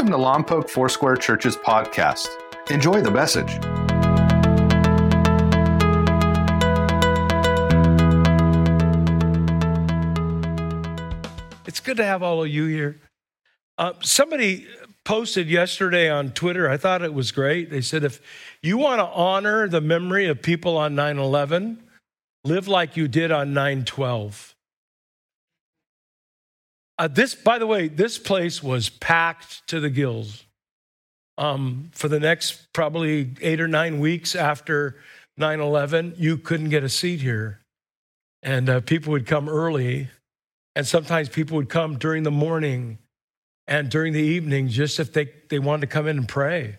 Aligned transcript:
Welcome 0.00 0.18
to 0.18 0.54
Lompoc 0.54 0.70
Foursquare 0.70 1.16
Church's 1.16 1.58
podcast. 1.58 2.26
Enjoy 2.70 3.02
the 3.02 3.10
message. 3.10 3.50
It's 11.66 11.80
good 11.80 11.98
to 11.98 12.04
have 12.06 12.22
all 12.22 12.42
of 12.42 12.48
you 12.48 12.64
here. 12.64 12.98
Uh, 13.76 13.92
somebody 14.00 14.66
posted 15.04 15.50
yesterday 15.50 16.08
on 16.08 16.30
Twitter, 16.30 16.70
I 16.70 16.78
thought 16.78 17.02
it 17.02 17.12
was 17.12 17.30
great. 17.30 17.68
They 17.68 17.82
said, 17.82 18.02
if 18.02 18.22
you 18.62 18.78
want 18.78 19.00
to 19.00 19.06
honor 19.06 19.68
the 19.68 19.82
memory 19.82 20.28
of 20.28 20.40
people 20.40 20.78
on 20.78 20.94
9 20.94 21.18
11, 21.18 21.78
live 22.44 22.66
like 22.66 22.96
you 22.96 23.06
did 23.06 23.30
on 23.30 23.52
9 23.52 23.84
12. 23.84 24.49
Uh, 27.00 27.08
this, 27.08 27.34
by 27.34 27.58
the 27.58 27.66
way, 27.66 27.88
this 27.88 28.18
place 28.18 28.62
was 28.62 28.90
packed 28.90 29.66
to 29.66 29.80
the 29.80 29.88
gills. 29.88 30.44
Um, 31.38 31.88
for 31.94 32.08
the 32.08 32.20
next 32.20 32.74
probably 32.74 33.30
eight 33.40 33.58
or 33.58 33.68
nine 33.68 34.00
weeks 34.00 34.36
after 34.36 34.96
9 35.38 35.60
11, 35.60 36.16
you 36.18 36.36
couldn't 36.36 36.68
get 36.68 36.84
a 36.84 36.90
seat 36.90 37.22
here. 37.22 37.62
And 38.42 38.68
uh, 38.68 38.80
people 38.80 39.12
would 39.12 39.24
come 39.24 39.48
early, 39.48 40.10
and 40.76 40.86
sometimes 40.86 41.30
people 41.30 41.56
would 41.56 41.70
come 41.70 41.96
during 41.96 42.22
the 42.22 42.30
morning 42.30 42.98
and 43.66 43.88
during 43.88 44.12
the 44.12 44.20
evening 44.20 44.68
just 44.68 45.00
if 45.00 45.14
they, 45.14 45.30
they 45.48 45.58
wanted 45.58 45.80
to 45.80 45.86
come 45.86 46.06
in 46.06 46.18
and 46.18 46.28
pray. 46.28 46.76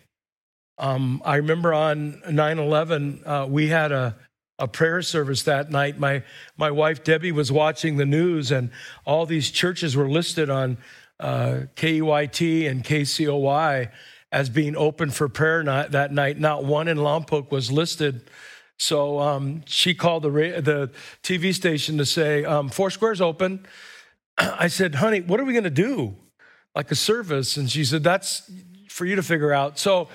Um, 0.77 1.23
I 1.26 1.38
remember 1.38 1.73
on 1.73 2.21
9 2.29 2.59
11, 2.59 3.23
uh, 3.26 3.48
we 3.49 3.70
had 3.70 3.91
a, 3.91 4.15
a 4.61 4.67
prayer 4.67 5.01
service 5.01 5.41
that 5.43 5.71
night. 5.71 5.97
My, 5.97 6.23
my 6.55 6.70
wife 6.70 7.03
Debbie 7.03 7.31
was 7.31 7.51
watching 7.51 7.97
the 7.97 8.05
news, 8.05 8.51
and 8.51 8.70
all 9.05 9.25
these 9.25 9.49
churches 9.49 9.97
were 9.97 10.07
listed 10.07 10.49
on 10.51 10.77
uh, 11.20 11.61
KEYT 11.75 12.70
and 12.70 12.84
KCOY 12.84 13.90
as 14.31 14.49
being 14.49 14.77
open 14.77 15.09
for 15.09 15.27
prayer 15.27 15.63
night, 15.63 15.91
that 15.91 16.13
night. 16.13 16.40
Not 16.40 16.63
one 16.63 16.87
in 16.87 16.98
Lompoc 16.98 17.51
was 17.51 17.71
listed. 17.71 18.29
So 18.77 19.20
um, 19.20 19.63
she 19.65 19.93
called 19.95 20.23
the, 20.23 20.29
the 20.29 20.91
TV 21.23 21.53
station 21.53 21.98
to 21.98 22.05
say, 22.05 22.46
um, 22.46 22.70
Foursquare's 22.70 23.20
open. 23.20 23.65
I 24.37 24.68
said, 24.68 24.96
honey, 24.96 25.21
what 25.21 25.40
are 25.40 25.43
we 25.43 25.53
going 25.53 25.63
to 25.63 25.70
do? 25.70 26.15
Like 26.75 26.91
a 26.91 26.96
service? 26.96 27.57
And 27.57 27.70
she 27.70 27.84
said, 27.84 28.03
that's 28.03 28.49
for 28.90 29.05
you 29.05 29.15
to 29.15 29.23
figure 29.23 29.51
out. 29.51 29.79
So 29.79 30.07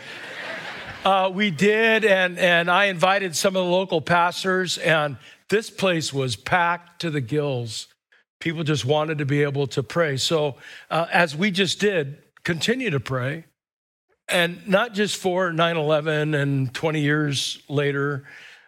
uh, 1.06 1.30
we 1.32 1.52
did, 1.52 2.04
and, 2.04 2.36
and 2.36 2.68
I 2.68 2.86
invited 2.86 3.36
some 3.36 3.54
of 3.54 3.64
the 3.64 3.70
local 3.70 4.00
pastors, 4.00 4.76
and 4.76 5.16
this 5.48 5.70
place 5.70 6.12
was 6.12 6.34
packed 6.34 7.02
to 7.02 7.10
the 7.10 7.20
gills. 7.20 7.86
People 8.40 8.64
just 8.64 8.84
wanted 8.84 9.18
to 9.18 9.24
be 9.24 9.44
able 9.44 9.68
to 9.68 9.84
pray. 9.84 10.16
So, 10.16 10.56
uh, 10.90 11.06
as 11.12 11.36
we 11.36 11.52
just 11.52 11.78
did, 11.78 12.24
continue 12.42 12.90
to 12.90 12.98
pray. 12.98 13.44
And 14.28 14.66
not 14.66 14.94
just 14.94 15.16
for 15.16 15.52
9 15.52 15.76
11 15.76 16.34
and 16.34 16.74
20 16.74 17.00
years 17.00 17.62
later, 17.68 18.24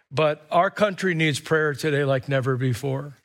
but 0.09 0.47
our 0.49 0.71
country 0.71 1.13
needs 1.15 1.41
prayer 1.41 1.73
today 1.73 2.05
like 2.05 2.29
never 2.29 2.55
before. 2.55 3.17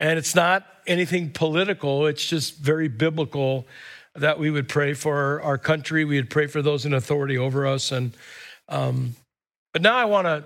And 0.00 0.18
it's 0.18 0.34
not 0.34 0.66
anything 0.86 1.32
political, 1.32 2.06
it's 2.06 2.26
just 2.26 2.56
very 2.56 2.88
biblical 2.88 3.66
that 4.20 4.38
we 4.38 4.50
would 4.50 4.68
pray 4.68 4.94
for 4.94 5.42
our 5.42 5.58
country. 5.58 6.04
We 6.04 6.16
would 6.16 6.30
pray 6.30 6.46
for 6.46 6.62
those 6.62 6.86
in 6.86 6.94
authority 6.94 7.36
over 7.36 7.66
us. 7.66 7.92
And 7.92 8.16
um, 8.68 9.16
but 9.72 9.82
now 9.82 9.96
I 9.96 10.04
want 10.04 10.26
to 10.26 10.44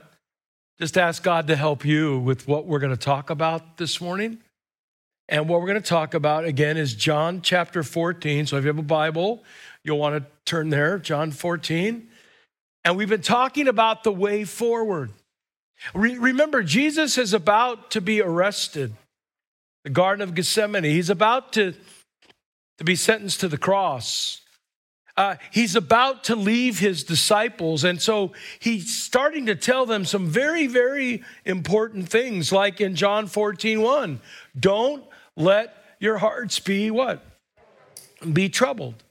just 0.78 0.98
ask 0.98 1.22
God 1.22 1.46
to 1.48 1.56
help 1.56 1.84
you 1.84 2.18
with 2.18 2.48
what 2.48 2.66
we're 2.66 2.78
going 2.78 2.90
to 2.90 2.96
talk 2.96 3.30
about 3.30 3.76
this 3.76 4.00
morning. 4.00 4.38
And 5.28 5.48
what 5.48 5.60
we're 5.60 5.68
going 5.68 5.82
to 5.82 5.88
talk 5.88 6.14
about 6.14 6.44
again 6.44 6.76
is 6.76 6.94
John 6.94 7.40
chapter 7.40 7.82
14. 7.82 8.46
So 8.46 8.56
if 8.56 8.64
you 8.64 8.68
have 8.68 8.78
a 8.78 8.82
Bible, 8.82 9.42
you'll 9.82 9.98
want 9.98 10.22
to 10.22 10.30
turn 10.44 10.70
there, 10.70 10.98
John 10.98 11.30
14. 11.30 12.08
And 12.84 12.96
we've 12.96 13.08
been 13.08 13.22
talking 13.22 13.66
about 13.66 14.04
the 14.04 14.12
way 14.12 14.44
forward. 14.44 15.10
Re- 15.94 16.18
remember, 16.18 16.62
Jesus 16.62 17.16
is 17.16 17.32
about 17.32 17.90
to 17.92 18.00
be 18.00 18.20
arrested, 18.20 18.94
the 19.84 19.90
Garden 19.90 20.22
of 20.22 20.34
Gethsemane. 20.34 20.84
He's 20.84 21.10
about 21.10 21.54
to 21.54 21.74
to 22.78 22.84
be 22.84 22.96
sentenced 22.96 23.40
to 23.40 23.48
the 23.48 23.58
cross. 23.58 24.40
Uh, 25.16 25.36
he's 25.52 25.76
about 25.76 26.24
to 26.24 26.34
leave 26.34 26.80
his 26.80 27.04
disciples. 27.04 27.84
And 27.84 28.02
so 28.02 28.32
he's 28.58 28.96
starting 28.96 29.46
to 29.46 29.54
tell 29.54 29.86
them 29.86 30.04
some 30.04 30.26
very, 30.26 30.66
very 30.66 31.22
important 31.44 32.08
things, 32.08 32.50
like 32.50 32.80
in 32.80 32.96
John 32.96 33.28
14, 33.28 33.80
1. 33.80 34.20
Don't 34.58 35.04
let 35.36 35.76
your 36.00 36.18
hearts 36.18 36.58
be 36.58 36.90
what? 36.90 37.24
Be 38.32 38.48
troubled. 38.48 39.04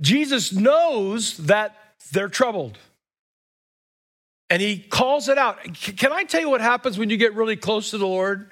Jesus 0.00 0.52
knows 0.52 1.36
that 1.36 1.76
they're 2.10 2.28
troubled. 2.28 2.78
And 4.50 4.60
he 4.60 4.78
calls 4.78 5.28
it 5.28 5.38
out. 5.38 5.58
Can 5.74 6.12
I 6.12 6.24
tell 6.24 6.40
you 6.40 6.50
what 6.50 6.60
happens 6.60 6.98
when 6.98 7.10
you 7.10 7.16
get 7.16 7.34
really 7.34 7.56
close 7.56 7.90
to 7.90 7.98
the 7.98 8.06
Lord? 8.06 8.50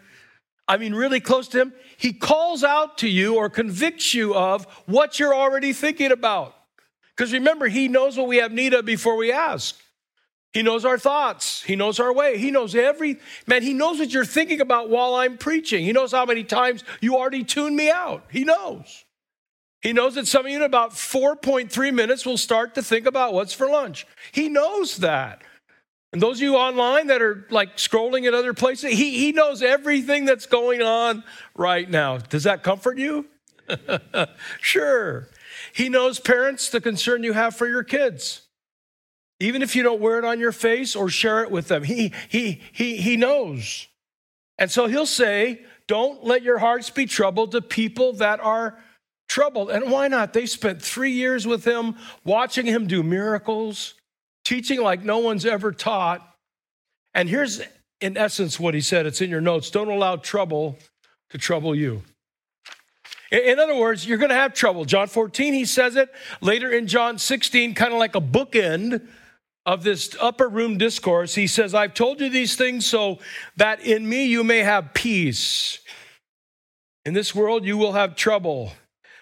I 0.72 0.78
mean, 0.78 0.94
really 0.94 1.21
close 1.21 1.49
to 1.49 1.60
Him, 1.60 1.75
He 1.99 2.15
calls 2.15 2.65
out 2.65 2.97
to 2.99 3.06
you 3.06 3.37
or 3.37 3.50
convicts 3.50 4.15
you 4.15 4.34
of 4.34 4.65
what 4.87 5.21
you're 5.21 5.34
already 5.34 5.75
thinking 5.75 6.10
about. 6.10 6.56
Because 7.15 7.31
remember, 7.34 7.69
He 7.69 7.88
knows 7.88 8.16
what 8.16 8.27
we 8.27 8.38
have 8.38 8.53
need 8.53 8.72
of 8.72 8.87
before 8.87 9.16
we 9.16 9.31
ask. 9.31 9.78
He 10.55 10.62
knows 10.62 10.87
our 10.87 10.97
thoughts. 10.97 11.62
He 11.62 11.77
knows 11.77 12.00
our 12.00 12.11
way. 12.11 12.38
He 12.38 12.50
knows 12.50 12.75
every, 12.75 13.19
man, 13.47 13.62
He 13.62 13.75
knows 13.75 13.99
what 13.99 14.15
you're 14.15 14.25
thinking 14.25 14.62
about 14.62 14.88
while 14.88 15.15
I'm 15.15 15.37
preaching. 15.37 15.84
He 15.84 15.93
knows 15.93 16.12
how 16.12 16.25
many 16.25 16.43
times 16.43 16.84
you 17.03 17.19
already 17.19 17.44
tuned 17.44 17.77
me 17.77 17.91
out. 17.91 18.25
He 18.31 18.43
knows. 18.43 19.05
He 19.82 19.93
knows 19.93 20.15
that 20.15 20.27
some 20.27 20.47
of 20.47 20.50
you 20.50 20.56
in 20.56 20.62
about 20.62 20.93
4.3 20.93 21.93
minutes 21.93 22.25
will 22.25 22.38
start 22.38 22.77
to 22.77 22.82
think 22.82 23.05
about 23.05 23.34
what's 23.34 23.53
for 23.53 23.69
lunch. 23.69 24.06
He 24.31 24.49
knows 24.49 24.97
that. 24.99 25.43
And 26.12 26.21
those 26.21 26.39
of 26.39 26.43
you 26.43 26.56
online 26.56 27.06
that 27.06 27.23
are 27.23 27.47
like 27.50 27.78
scrolling 27.78 28.27
at 28.27 28.34
other 28.34 28.53
places, 28.53 28.93
he, 28.93 29.19
he 29.19 29.33
knows 29.33 29.62
everything 29.62 30.27
that's 30.27 30.47
going 30.47 30.83
on 30.83 31.25
right 31.55 31.89
now. 31.89 32.19
Does 32.19 32.45
that 32.45 32.62
comfort 32.62 32.99
you? 32.99 33.27
sure. 34.61 35.28
He 35.73 35.89
knows, 35.89 36.21
parents, 36.21 36.69
the 36.69 36.81
concern 36.81 37.23
you 37.23 37.33
have 37.33 37.56
for 37.56 37.67
your 37.67 37.83
kids. 37.83 38.43
Even 39.41 39.62
if 39.62 39.75
you 39.75 39.83
don't 39.83 40.00
wear 40.00 40.19
it 40.19 40.25
on 40.25 40.39
your 40.39 40.53
face 40.53 40.95
or 40.95 41.09
share 41.09 41.43
it 41.43 41.50
with 41.50 41.69
them, 41.69 41.83
he, 41.83 42.12
he, 42.29 42.61
he, 42.73 42.97
he 42.97 43.17
knows. 43.17 43.89
And 44.59 44.71
so 44.71 44.87
he'll 44.87 45.06
say, 45.06 45.62
Don't 45.89 46.23
let 46.25 46.43
your 46.43 46.59
hearts 46.59 46.91
be 46.91 47.06
troubled 47.06 47.53
to 47.53 47.62
people 47.62 48.12
that 48.15 48.39
are 48.41 48.79
troubled. 49.29 49.71
And 49.71 49.91
why 49.91 50.09
not? 50.09 50.34
They 50.34 50.44
spent 50.44 50.83
three 50.83 51.12
years 51.12 51.47
with 51.47 51.65
him, 51.65 51.97
watching 52.23 52.67
him 52.67 52.87
do 52.87 53.03
miracles 53.03 53.94
teaching 54.45 54.81
like 54.81 55.03
no 55.03 55.19
one's 55.19 55.47
ever 55.47 55.73
taught. 55.73 56.27
And 57.15 57.29
here's, 57.29 57.61
in 58.01 58.17
essence, 58.17 58.59
what 58.59 58.75
he 58.75 58.81
said 58.81 59.07
it's 59.07 59.21
in 59.21 59.31
your 59.31 59.41
notes 59.41 59.71
don't 59.71 59.89
allow 59.89 60.17
trouble 60.17 60.79
to 61.31 61.39
trouble 61.39 61.75
you. 61.75 62.03
In 63.31 63.59
other 63.59 63.77
words, 63.77 64.07
you're 64.07 64.19
going 64.19 64.29
to 64.29 64.35
have 64.35 64.53
trouble. 64.53 64.85
John 64.85 65.09
14, 65.09 65.55
he 65.55 65.65
says 65.65 65.97
it. 65.97 66.13
Later 66.43 66.71
in 66.71 66.87
John 66.87 67.19
16, 67.19 67.75
kind 67.75 67.95
of 67.95 67.99
like 67.99 68.15
a 68.15 68.21
bookend 68.21 69.09
of 69.65 69.83
this 69.83 70.15
upper 70.21 70.49
room 70.49 70.77
discourse, 70.77 71.35
he 71.35 71.47
says, 71.47 71.75
I've 71.75 71.95
told 71.95 72.21
you 72.21 72.29
these 72.29 72.57
things 72.57 72.85
so 72.85 73.21
that 73.57 73.81
in 73.81 74.07
me 74.07 74.27
you 74.27 74.45
may 74.45 74.59
have 74.59 74.93
peace. 74.93 75.79
In 77.07 77.15
this 77.15 77.35
world 77.35 77.65
you 77.65 77.79
will 77.79 77.93
have 77.93 78.17
trouble. 78.17 78.73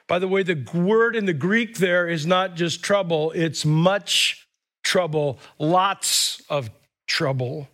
By 0.09 0.19
the 0.19 0.27
way, 0.27 0.43
the 0.43 0.67
word 0.75 1.15
in 1.15 1.27
the 1.27 1.33
Greek 1.33 1.77
there 1.77 2.09
is 2.09 2.27
not 2.27 2.57
just 2.57 2.83
trouble, 2.83 3.31
it's 3.31 3.65
much 3.65 4.49
trouble, 4.91 5.39
lots 5.61 6.43
of 6.51 6.69
trouble. 7.07 7.69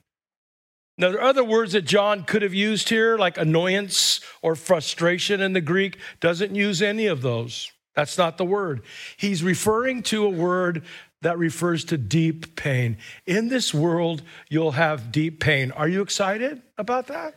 Now, 0.99 1.11
there 1.11 1.19
are 1.19 1.29
other 1.29 1.45
words 1.45 1.73
that 1.73 1.87
John 1.87 2.25
could 2.25 2.43
have 2.43 2.53
used 2.53 2.91
here, 2.91 3.17
like 3.17 3.39
annoyance 3.39 4.21
or 4.43 4.55
frustration 4.55 5.41
in 5.41 5.55
the 5.55 5.63
Greek, 5.63 5.97
doesn't 6.21 6.55
use 6.55 6.83
any 6.83 7.07
of 7.07 7.23
those. 7.23 7.73
That's 7.95 8.19
not 8.19 8.37
the 8.37 8.45
word. 8.45 8.83
He's 9.17 9.43
referring 9.43 10.03
to 10.05 10.27
a 10.27 10.29
word 10.29 10.85
that 11.23 11.39
refers 11.39 11.87
to 11.87 11.97
deep 11.97 12.55
pain. 12.55 12.99
In 13.27 13.49
this 13.49 13.73
world, 13.73 14.21
you'll 14.51 14.73
have 14.73 15.11
deep 15.11 15.41
pain. 15.41 15.71
Are 15.71 15.89
you 15.89 16.03
excited 16.03 16.61
about 16.77 17.07
that? 17.07 17.35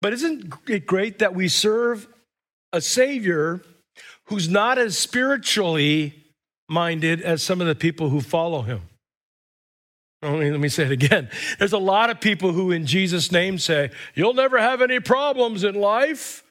But 0.00 0.14
isn't 0.14 0.54
it 0.66 0.86
great 0.86 1.18
that 1.18 1.34
we 1.34 1.48
serve 1.48 2.08
a 2.72 2.80
Savior 2.80 3.60
who's 4.24 4.48
not 4.48 4.78
as 4.78 4.96
spiritually 4.96 6.14
minded 6.70 7.20
as 7.20 7.42
some 7.42 7.60
of 7.60 7.66
the 7.66 7.74
people 7.74 8.08
who 8.08 8.20
follow 8.20 8.62
him. 8.62 8.82
Let 10.22 10.60
me 10.60 10.68
say 10.68 10.84
it 10.84 10.92
again. 10.92 11.30
There's 11.58 11.72
a 11.72 11.78
lot 11.78 12.10
of 12.10 12.20
people 12.20 12.52
who, 12.52 12.70
in 12.70 12.86
Jesus' 12.86 13.32
name, 13.32 13.58
say, 13.58 13.90
You'll 14.14 14.34
never 14.34 14.58
have 14.58 14.82
any 14.82 15.00
problems 15.00 15.64
in 15.64 15.74
life. 15.74 16.44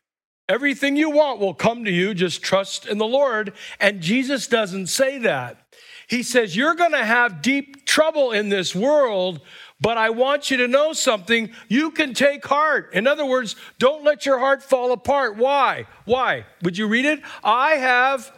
Everything 0.47 0.95
you 0.95 1.11
want 1.11 1.39
will 1.39 1.53
come 1.53 1.85
to 1.85 1.91
you. 1.91 2.15
Just 2.15 2.41
trust 2.41 2.87
in 2.87 2.97
the 2.97 3.05
Lord. 3.05 3.53
And 3.79 4.01
Jesus 4.01 4.47
doesn't 4.47 4.87
say 4.87 5.19
that. 5.19 5.63
He 6.07 6.23
says, 6.23 6.55
You're 6.55 6.73
going 6.73 6.93
to 6.93 7.05
have 7.05 7.43
deep 7.43 7.85
trouble 7.85 8.31
in 8.31 8.49
this 8.49 8.73
world, 8.73 9.41
but 9.79 9.99
I 9.99 10.09
want 10.09 10.49
you 10.49 10.57
to 10.57 10.67
know 10.67 10.91
something. 10.91 11.51
You 11.67 11.91
can 11.91 12.15
take 12.15 12.43
heart. 12.43 12.91
In 12.95 13.05
other 13.05 13.25
words, 13.25 13.55
don't 13.77 14.03
let 14.03 14.25
your 14.25 14.39
heart 14.39 14.63
fall 14.63 14.91
apart. 14.91 15.37
Why? 15.37 15.85
Why? 16.05 16.47
Would 16.63 16.75
you 16.75 16.87
read 16.87 17.05
it? 17.05 17.21
I 17.43 17.73
have 17.75 18.31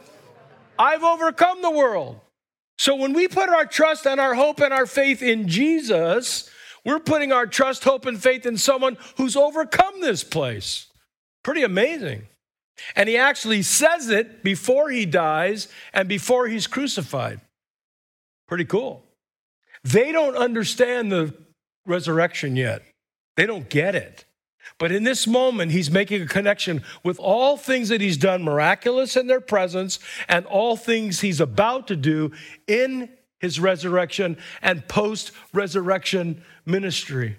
I've 0.81 1.03
overcome 1.03 1.61
the 1.61 1.69
world. 1.69 2.19
So 2.79 2.95
when 2.95 3.13
we 3.13 3.27
put 3.27 3.49
our 3.49 3.67
trust 3.67 4.07
and 4.07 4.19
our 4.19 4.33
hope 4.33 4.59
and 4.59 4.73
our 4.73 4.87
faith 4.87 5.21
in 5.21 5.47
Jesus, 5.47 6.49
we're 6.83 6.99
putting 6.99 7.31
our 7.31 7.45
trust, 7.45 7.83
hope, 7.83 8.07
and 8.07 8.19
faith 8.19 8.47
in 8.47 8.57
someone 8.57 8.97
who's 9.17 9.35
overcome 9.35 10.01
this 10.01 10.23
place. 10.23 10.87
Pretty 11.43 11.61
amazing. 11.61 12.23
And 12.95 13.07
he 13.07 13.15
actually 13.15 13.61
says 13.61 14.09
it 14.09 14.43
before 14.43 14.89
he 14.89 15.05
dies 15.05 15.67
and 15.93 16.09
before 16.09 16.47
he's 16.47 16.65
crucified. 16.65 17.41
Pretty 18.47 18.65
cool. 18.65 19.03
They 19.83 20.11
don't 20.11 20.35
understand 20.35 21.11
the 21.11 21.35
resurrection 21.85 22.55
yet, 22.55 22.81
they 23.37 23.45
don't 23.45 23.69
get 23.69 23.93
it. 23.93 24.25
But 24.81 24.91
in 24.91 25.03
this 25.03 25.27
moment, 25.27 25.71
he's 25.71 25.91
making 25.91 26.23
a 26.23 26.25
connection 26.25 26.81
with 27.03 27.19
all 27.19 27.55
things 27.55 27.89
that 27.89 28.01
he's 28.01 28.17
done 28.17 28.41
miraculous 28.41 29.15
in 29.15 29.27
their 29.27 29.39
presence 29.39 29.99
and 30.27 30.43
all 30.47 30.75
things 30.75 31.19
he's 31.21 31.39
about 31.39 31.87
to 31.89 31.95
do 31.95 32.31
in 32.65 33.07
his 33.39 33.59
resurrection 33.59 34.39
and 34.59 34.87
post 34.87 35.33
resurrection 35.53 36.43
ministry. 36.65 37.37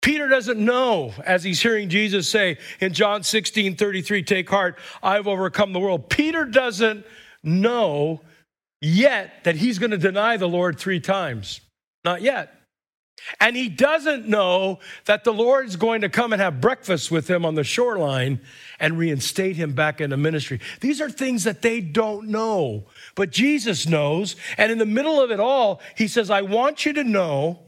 Peter 0.00 0.26
doesn't 0.26 0.58
know 0.58 1.14
as 1.24 1.44
he's 1.44 1.62
hearing 1.62 1.88
Jesus 1.88 2.28
say 2.28 2.58
in 2.80 2.92
John 2.92 3.22
16 3.22 3.76
33, 3.76 4.24
take 4.24 4.50
heart, 4.50 4.76
I've 5.04 5.28
overcome 5.28 5.72
the 5.72 5.78
world. 5.78 6.10
Peter 6.10 6.44
doesn't 6.44 7.06
know 7.44 8.22
yet 8.80 9.44
that 9.44 9.54
he's 9.54 9.78
going 9.78 9.92
to 9.92 9.98
deny 9.98 10.36
the 10.36 10.48
Lord 10.48 10.80
three 10.80 10.98
times. 10.98 11.60
Not 12.04 12.22
yet. 12.22 12.52
And 13.40 13.56
he 13.56 13.68
doesn't 13.68 14.26
know 14.26 14.80
that 15.04 15.24
the 15.24 15.32
Lord's 15.32 15.76
going 15.76 16.00
to 16.02 16.08
come 16.08 16.32
and 16.32 16.42
have 16.42 16.60
breakfast 16.60 17.10
with 17.10 17.28
him 17.28 17.44
on 17.44 17.54
the 17.54 17.64
shoreline 17.64 18.40
and 18.78 18.98
reinstate 18.98 19.56
him 19.56 19.74
back 19.74 20.00
into 20.00 20.16
ministry. 20.16 20.60
These 20.80 21.00
are 21.00 21.10
things 21.10 21.44
that 21.44 21.62
they 21.62 21.80
don't 21.80 22.28
know, 22.28 22.86
but 23.14 23.30
Jesus 23.30 23.86
knows. 23.86 24.36
And 24.58 24.72
in 24.72 24.78
the 24.78 24.86
middle 24.86 25.20
of 25.20 25.30
it 25.30 25.40
all, 25.40 25.80
he 25.96 26.08
says, 26.08 26.30
I 26.30 26.42
want 26.42 26.84
you 26.84 26.92
to 26.94 27.04
know 27.04 27.60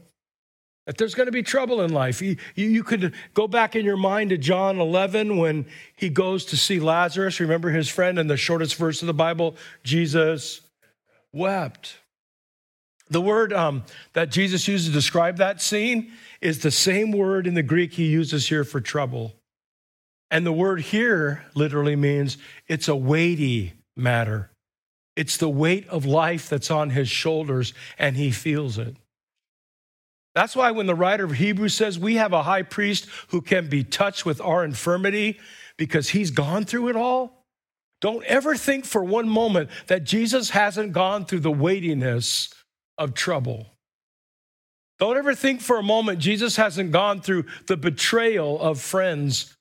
that 0.85 0.97
there's 0.97 1.15
going 1.15 1.25
to 1.25 1.31
be 1.31 1.43
trouble 1.43 1.81
in 1.81 1.91
life. 1.91 2.21
You, 2.21 2.37
you, 2.53 2.83
could 2.83 3.13
go 3.33 3.47
back 3.47 3.75
in 3.75 3.85
your 3.85 3.97
mind 3.97 4.29
to 4.29 4.37
John 4.37 4.79
11 4.79 5.37
when 5.37 5.65
he 5.95 6.09
goes 6.09 6.45
to 6.45 6.57
see 6.57 6.79
Lazarus. 6.79 7.39
Remember 7.39 7.71
his 7.71 7.89
friend 7.89 8.19
in 8.19 8.27
the 8.27 8.37
shortest 8.37 8.75
verse 8.75 9.01
of 9.01 9.07
the 9.07 9.13
Bible? 9.13 9.55
Jesus 9.83 10.61
wept. 11.33 11.97
The 13.09 13.21
word 13.21 13.53
um, 13.53 13.83
that 14.13 14.31
Jesus 14.31 14.67
used 14.67 14.87
to 14.87 14.91
describe 14.91 15.37
that 15.37 15.61
scene 15.61 16.11
is 16.41 16.59
the 16.59 16.71
same 16.71 17.11
word 17.11 17.45
in 17.45 17.53
the 17.53 17.63
Greek 17.63 17.93
he 17.93 18.05
uses 18.05 18.47
here 18.47 18.63
for 18.63 18.81
trouble. 18.81 19.35
And 20.31 20.45
the 20.45 20.51
word 20.51 20.81
here 20.81 21.45
literally 21.53 21.95
means 21.95 22.37
it's 22.67 22.87
a 22.87 22.95
weighty 22.95 23.73
matter. 23.95 24.49
It's 25.15 25.37
the 25.37 25.49
weight 25.49 25.87
of 25.87 26.05
life 26.05 26.49
that's 26.49 26.71
on 26.71 26.89
his 26.89 27.07
shoulders, 27.07 27.73
and 27.97 28.17
he 28.17 28.31
feels 28.31 28.77
it. 28.77 28.97
That's 30.33 30.55
why 30.55 30.71
when 30.71 30.87
the 30.87 30.95
writer 30.95 31.23
of 31.23 31.31
Hebrews 31.31 31.73
says 31.73 31.97
we 31.97 32.15
have 32.15 32.33
a 32.33 32.43
high 32.43 32.63
priest 32.63 33.07
who 33.29 33.39
can 33.39 33.69
be 33.69 33.83
touched 33.83 34.25
with 34.25 34.41
our 34.41 34.65
infirmity 34.65 35.39
because 35.77 36.09
he's 36.09 36.31
gone 36.31 36.65
through 36.65 36.89
it 36.89 36.95
all, 36.97 37.45
don't 38.01 38.25
ever 38.25 38.55
think 38.55 38.83
for 38.83 39.03
one 39.03 39.29
moment 39.29 39.69
that 39.87 40.03
Jesus 40.03 40.49
hasn't 40.49 40.91
gone 40.91 41.23
through 41.23 41.39
the 41.39 41.51
weightiness 41.51 42.53
of 42.97 43.13
trouble. 43.13 43.67
Don't 44.99 45.17
ever 45.17 45.35
think 45.35 45.61
for 45.61 45.77
a 45.77 45.83
moment 45.83 46.19
Jesus 46.19 46.55
hasn't 46.55 46.91
gone 46.91 47.21
through 47.21 47.45
the 47.67 47.77
betrayal 47.77 48.59
of 48.61 48.79
friends. 48.79 49.53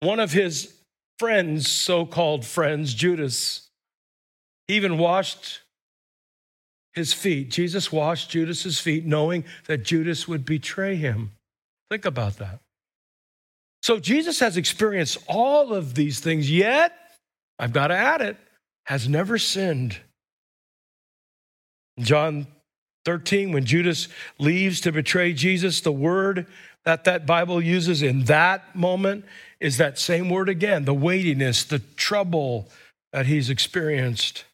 One 0.00 0.20
of 0.20 0.32
his 0.32 0.74
friends, 1.18 1.68
so 1.68 2.04
called 2.04 2.44
friends, 2.44 2.92
Judas, 2.92 3.68
even 4.68 4.98
washed 4.98 5.62
his 6.92 7.12
feet. 7.12 7.50
Jesus 7.50 7.90
washed 7.90 8.30
Judas's 8.30 8.78
feet, 8.78 9.04
knowing 9.04 9.44
that 9.66 9.84
Judas 9.84 10.28
would 10.28 10.44
betray 10.44 10.96
him. 10.96 11.32
Think 11.90 12.04
about 12.04 12.36
that. 12.36 12.60
So 13.82 13.98
Jesus 13.98 14.40
has 14.40 14.56
experienced 14.56 15.18
all 15.28 15.74
of 15.74 15.94
these 15.94 16.20
things, 16.20 16.50
yet, 16.50 16.92
I've 17.58 17.72
got 17.72 17.88
to 17.88 17.96
add 17.96 18.20
it, 18.20 18.36
has 18.86 19.08
never 19.08 19.38
sinned. 19.38 19.98
John 21.98 22.46
13, 23.04 23.52
when 23.52 23.64
Judas 23.64 24.08
leaves 24.38 24.80
to 24.82 24.92
betray 24.92 25.32
Jesus, 25.32 25.80
the 25.80 25.92
word 25.92 26.46
that 26.84 27.04
that 27.04 27.26
Bible 27.26 27.62
uses 27.62 28.02
in 28.02 28.24
that 28.24 28.74
moment 28.76 29.24
is 29.60 29.78
that 29.78 29.98
same 29.98 30.28
word 30.28 30.48
again 30.48 30.84
the 30.84 30.94
weightiness, 30.94 31.64
the 31.64 31.78
trouble 31.78 32.68
that 33.12 33.26
he's 33.26 33.50
experienced. 33.50 34.44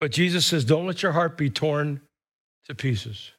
But 0.00 0.12
Jesus 0.12 0.46
says, 0.46 0.64
Don't 0.64 0.86
let 0.86 1.02
your 1.02 1.12
heart 1.12 1.36
be 1.36 1.48
torn 1.48 2.00
to 2.66 2.74
pieces. 2.74 3.30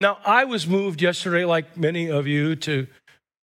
Now, 0.00 0.18
I 0.24 0.44
was 0.44 0.66
moved 0.66 1.00
yesterday, 1.00 1.44
like 1.44 1.76
many 1.76 2.10
of 2.10 2.26
you, 2.26 2.56
to 2.56 2.86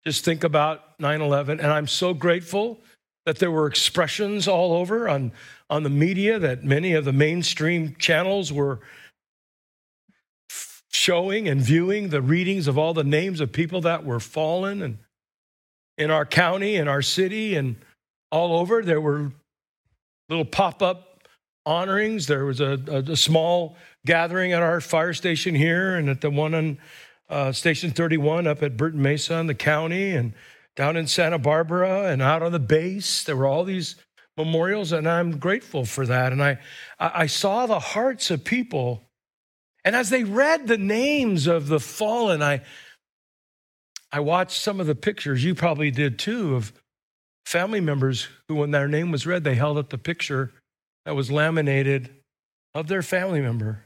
just 0.05 0.23
think 0.23 0.43
about 0.43 0.99
9 0.99 1.21
11, 1.21 1.59
and 1.59 1.71
I'm 1.71 1.87
so 1.87 2.13
grateful 2.13 2.79
that 3.25 3.39
there 3.39 3.51
were 3.51 3.67
expressions 3.67 4.47
all 4.47 4.73
over 4.73 5.09
on, 5.09 5.33
on 5.69 5.83
the 5.83 5.89
media 5.89 6.39
that 6.39 6.63
many 6.63 6.93
of 6.93 7.03
the 7.03 7.11
mainstream 7.11 7.95
channels 7.99 8.53
were 8.53 8.79
showing 11.07 11.47
and 11.47 11.61
viewing 11.61 12.09
the 12.09 12.21
readings 12.21 12.67
of 12.67 12.77
all 12.77 12.93
the 12.93 13.01
names 13.01 13.39
of 13.39 13.53
people 13.53 13.79
that 13.79 14.03
were 14.03 14.19
fallen 14.19 14.81
and 14.81 14.97
in 15.97 16.11
our 16.11 16.25
county 16.25 16.75
in 16.75 16.89
our 16.89 17.01
city 17.01 17.55
and 17.55 17.77
all 18.29 18.59
over 18.59 18.83
there 18.83 18.99
were 18.99 19.31
little 20.27 20.43
pop-up 20.43 21.23
honorings. 21.65 22.27
There 22.27 22.43
was 22.43 22.59
a, 22.59 22.77
a, 22.89 22.97
a, 23.13 23.15
small 23.15 23.77
gathering 24.05 24.51
at 24.51 24.61
our 24.61 24.81
fire 24.81 25.13
station 25.13 25.55
here 25.55 25.95
and 25.95 26.09
at 26.09 26.19
the 26.19 26.29
one 26.29 26.53
on 26.53 26.77
uh, 27.29 27.53
Station 27.53 27.91
31 27.91 28.45
up 28.45 28.61
at 28.61 28.75
Burton 28.75 29.01
Mesa 29.01 29.35
in 29.35 29.47
the 29.47 29.55
county 29.55 30.11
and 30.11 30.33
down 30.75 30.97
in 30.97 31.07
Santa 31.07 31.39
Barbara 31.39 32.11
and 32.11 32.21
out 32.21 32.43
on 32.43 32.51
the 32.51 32.59
base. 32.59 33.23
There 33.23 33.37
were 33.37 33.47
all 33.47 33.63
these 33.63 33.95
memorials, 34.35 34.91
and 34.91 35.07
I'm 35.07 35.37
grateful 35.37 35.85
for 35.85 36.05
that. 36.05 36.33
And 36.33 36.43
I, 36.43 36.59
I 36.99 37.27
saw 37.27 37.65
the 37.65 37.79
hearts 37.79 38.29
of 38.29 38.43
people. 38.43 39.06
And 39.87 39.95
as 39.95 40.09
they 40.09 40.25
read 40.25 40.67
the 40.67 40.77
names 40.77 41.47
of 41.47 41.69
the 41.69 41.79
fallen, 41.79 42.43
I, 42.43 42.59
I 44.11 44.19
watched 44.19 44.61
some 44.61 44.81
of 44.81 44.85
the 44.85 44.95
pictures, 44.95 45.45
you 45.45 45.55
probably 45.55 45.91
did 45.91 46.19
too, 46.19 46.57
of 46.57 46.73
family 47.45 47.79
members 47.79 48.27
who, 48.49 48.55
when 48.55 48.71
their 48.71 48.89
name 48.89 49.11
was 49.11 49.25
read, 49.25 49.45
they 49.45 49.55
held 49.55 49.77
up 49.77 49.89
the 49.89 49.97
picture 49.97 50.51
that 51.05 51.15
was 51.15 51.31
laminated 51.31 52.13
of 52.75 52.89
their 52.89 53.01
family 53.01 53.39
member 53.39 53.85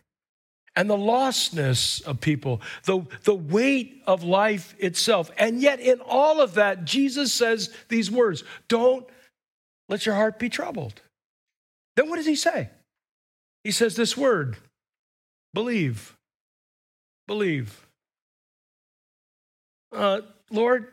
and 0.75 0.89
the 0.89 0.97
lostness 0.97 2.01
of 2.01 2.19
people, 2.19 2.61
the, 2.85 3.05
the 3.25 3.35
weight 3.35 4.01
of 4.07 4.23
life 4.23 4.73
itself. 4.79 5.29
And 5.37 5.61
yet, 5.61 5.79
in 5.79 6.01
all 6.01 6.41
of 6.41 6.55
that, 6.55 6.83
Jesus 6.83 7.31
says 7.31 7.71
these 7.89 8.09
words 8.09 8.43
don't 8.67 9.05
let 9.87 10.07
your 10.07 10.15
heart 10.15 10.39
be 10.39 10.49
troubled. 10.49 10.99
Then 11.95 12.09
what 12.09 12.15
does 12.15 12.25
he 12.25 12.35
say? 12.35 12.71
He 13.63 13.69
says 13.69 13.95
this 13.95 14.17
word 14.17 14.57
believe. 15.53 16.15
Believe. 17.27 17.87
Uh, 19.91 20.21
Lord, 20.49 20.87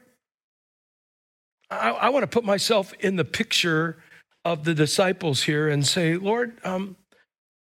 I, 1.71 1.91
I 1.91 2.09
want 2.11 2.23
to 2.23 2.29
put 2.29 2.45
myself 2.45 2.93
in 3.01 3.17
the 3.17 3.25
picture 3.25 3.99
of 4.45 4.65
the 4.65 4.75
disciples 4.75 5.43
here 5.43 5.69
and 5.69 5.87
say, 5.87 6.17
Lord, 6.17 6.59
um, 6.65 6.97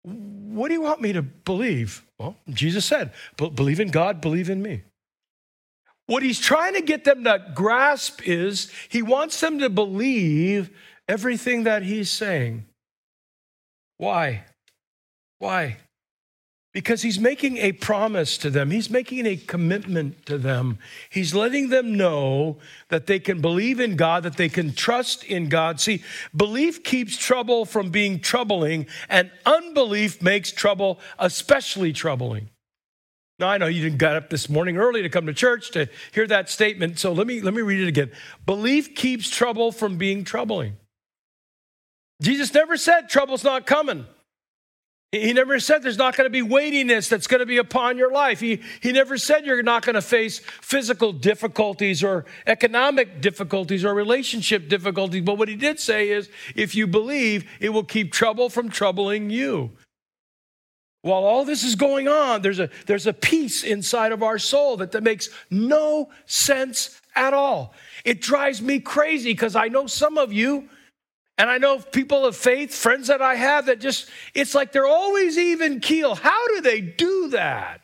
what 0.04 0.68
do 0.68 0.74
you 0.74 0.82
want 0.82 1.02
me 1.02 1.14
to 1.14 1.22
believe? 1.22 2.06
Well, 2.20 2.38
Jesus 2.50 2.86
said, 2.86 3.12
believe 3.38 3.80
in 3.80 3.90
God, 3.90 4.22
believe 4.22 4.50
in 4.50 4.62
me. 4.62 4.84
What 6.06 6.24
he's 6.24 6.40
trying 6.40 6.74
to 6.76 6.82
get 6.82 7.04
them 7.04 7.26
to 7.26 7.52
grasp 7.54 8.26
is 8.26 8.72
he 8.88 9.02
wants 9.02 9.40
them 9.42 9.60
to 9.60 9.70
believe 9.70 10.70
everything 11.08 11.64
that 11.64 11.84
he's 11.84 12.10
saying. 12.10 12.66
Why? 13.98 14.46
Why? 15.40 15.78
Because 16.74 17.02
he's 17.02 17.20
making 17.20 17.58
a 17.58 17.72
promise 17.72 18.38
to 18.38 18.50
them. 18.50 18.70
He's 18.72 18.90
making 18.90 19.26
a 19.26 19.36
commitment 19.36 20.26
to 20.26 20.38
them. 20.38 20.78
He's 21.10 21.34
letting 21.34 21.70
them 21.70 21.98
know 21.98 22.58
that 22.90 23.08
they 23.08 23.20
can 23.20 23.42
believe 23.42 23.80
in 23.80 23.96
God, 23.96 24.24
that 24.24 24.38
they 24.38 24.50
can 24.50 24.74
trust 24.74 25.24
in 25.24 25.50
God. 25.50 25.80
See, 25.80 26.04
belief 26.36 26.84
keeps 26.84 27.18
trouble 27.18 27.66
from 27.66 27.90
being 27.90 28.20
troubling, 28.20 28.86
and 29.10 29.32
unbelief 29.46 30.22
makes 30.22 30.52
trouble 30.52 31.00
especially 31.18 31.94
troubling. 31.94 32.50
Now 33.40 33.50
I 33.50 33.58
know 33.58 33.68
you 33.68 33.82
didn't 33.82 34.00
get 34.00 34.16
up 34.16 34.30
this 34.30 34.50
morning 34.50 34.78
early 34.78 35.04
to 35.04 35.10
come 35.10 35.28
to 35.28 35.34
church 35.34 35.72
to 35.72 35.88
hear 36.12 36.28
that 36.28 36.50
statement, 36.50 36.98
so 37.00 37.12
let 37.14 37.28
me 37.28 37.40
let 37.42 37.54
me 37.54 37.62
read 37.62 37.82
it 37.82 37.88
again. 37.88 38.12
Belief 38.46 38.96
keeps 38.96 39.30
trouble 39.30 39.72
from 39.72 39.98
being 39.98 40.24
troubling. 40.24 40.78
Jesus 42.22 42.54
never 42.54 42.78
said 42.78 43.10
trouble's 43.10 43.44
not 43.44 43.68
coming. 43.68 44.08
He 45.14 45.32
never 45.32 45.58
said 45.62 45.84
there's 45.84 45.98
not 45.98 46.18
going 46.18 46.26
to 46.26 46.30
be 46.30 46.42
weightiness 46.42 47.08
that's 47.08 47.28
going 47.28 47.40
to 47.40 47.46
be 47.46 47.58
upon 47.58 47.98
your 47.98 48.12
life. 48.12 48.42
He, 48.42 48.62
he 48.82 48.92
never 48.92 49.18
said 49.18 49.46
you're 49.46 49.64
not 49.64 49.86
going 49.86 49.94
to 49.94 50.02
face 50.02 50.40
physical 50.40 51.14
difficulties 51.14 52.04
or 52.04 52.26
economic 52.46 53.22
difficulties 53.22 53.86
or 53.86 53.94
relationship 53.94 54.68
difficulties. 54.68 55.24
But 55.24 55.38
what 55.38 55.48
he 55.48 55.56
did 55.56 55.80
say 55.80 56.10
is 56.10 56.30
if 56.56 56.76
you 56.76 56.88
believe, 56.88 57.50
it 57.62 57.70
will 57.70 57.86
keep 57.86 58.12
trouble 58.12 58.50
from 58.50 58.70
troubling 58.70 59.30
you. 59.30 59.72
While 61.04 61.24
all 61.24 61.46
this 61.46 61.64
is 61.64 61.76
going 61.76 62.10
on, 62.10 62.42
there's 62.42 62.60
a, 62.60 62.70
there's 62.86 63.08
a 63.08 63.14
peace 63.14 63.64
inside 63.64 64.12
of 64.12 64.24
our 64.24 64.38
soul 64.38 64.76
that, 64.78 64.92
that 64.92 65.04
makes 65.04 65.30
no 65.50 66.10
sense 66.26 67.00
at 67.16 67.34
all. 67.34 67.74
It 68.04 68.20
drives 68.20 68.62
me 68.62 68.82
crazy 68.82 69.32
because 69.32 69.56
I 69.56 69.70
know 69.70 69.88
some 69.88 70.18
of 70.18 70.34
you 70.34 70.68
and 71.38 71.50
I 71.50 71.58
know 71.60 71.80
people 71.80 72.26
of 72.26 72.36
faith, 72.36 72.74
friends 72.74 73.08
that 73.08 73.22
I 73.22 73.36
have, 73.36 73.68
that 73.68 73.80
just, 73.80 74.10
it's 74.34 74.56
like 74.56 74.72
they're 74.72 74.88
always 74.88 75.38
even 75.38 75.80
keel. 75.80 76.16
How 76.16 76.48
do 76.48 76.62
they 76.62 76.82
do 76.82 77.30
that? 77.30 77.82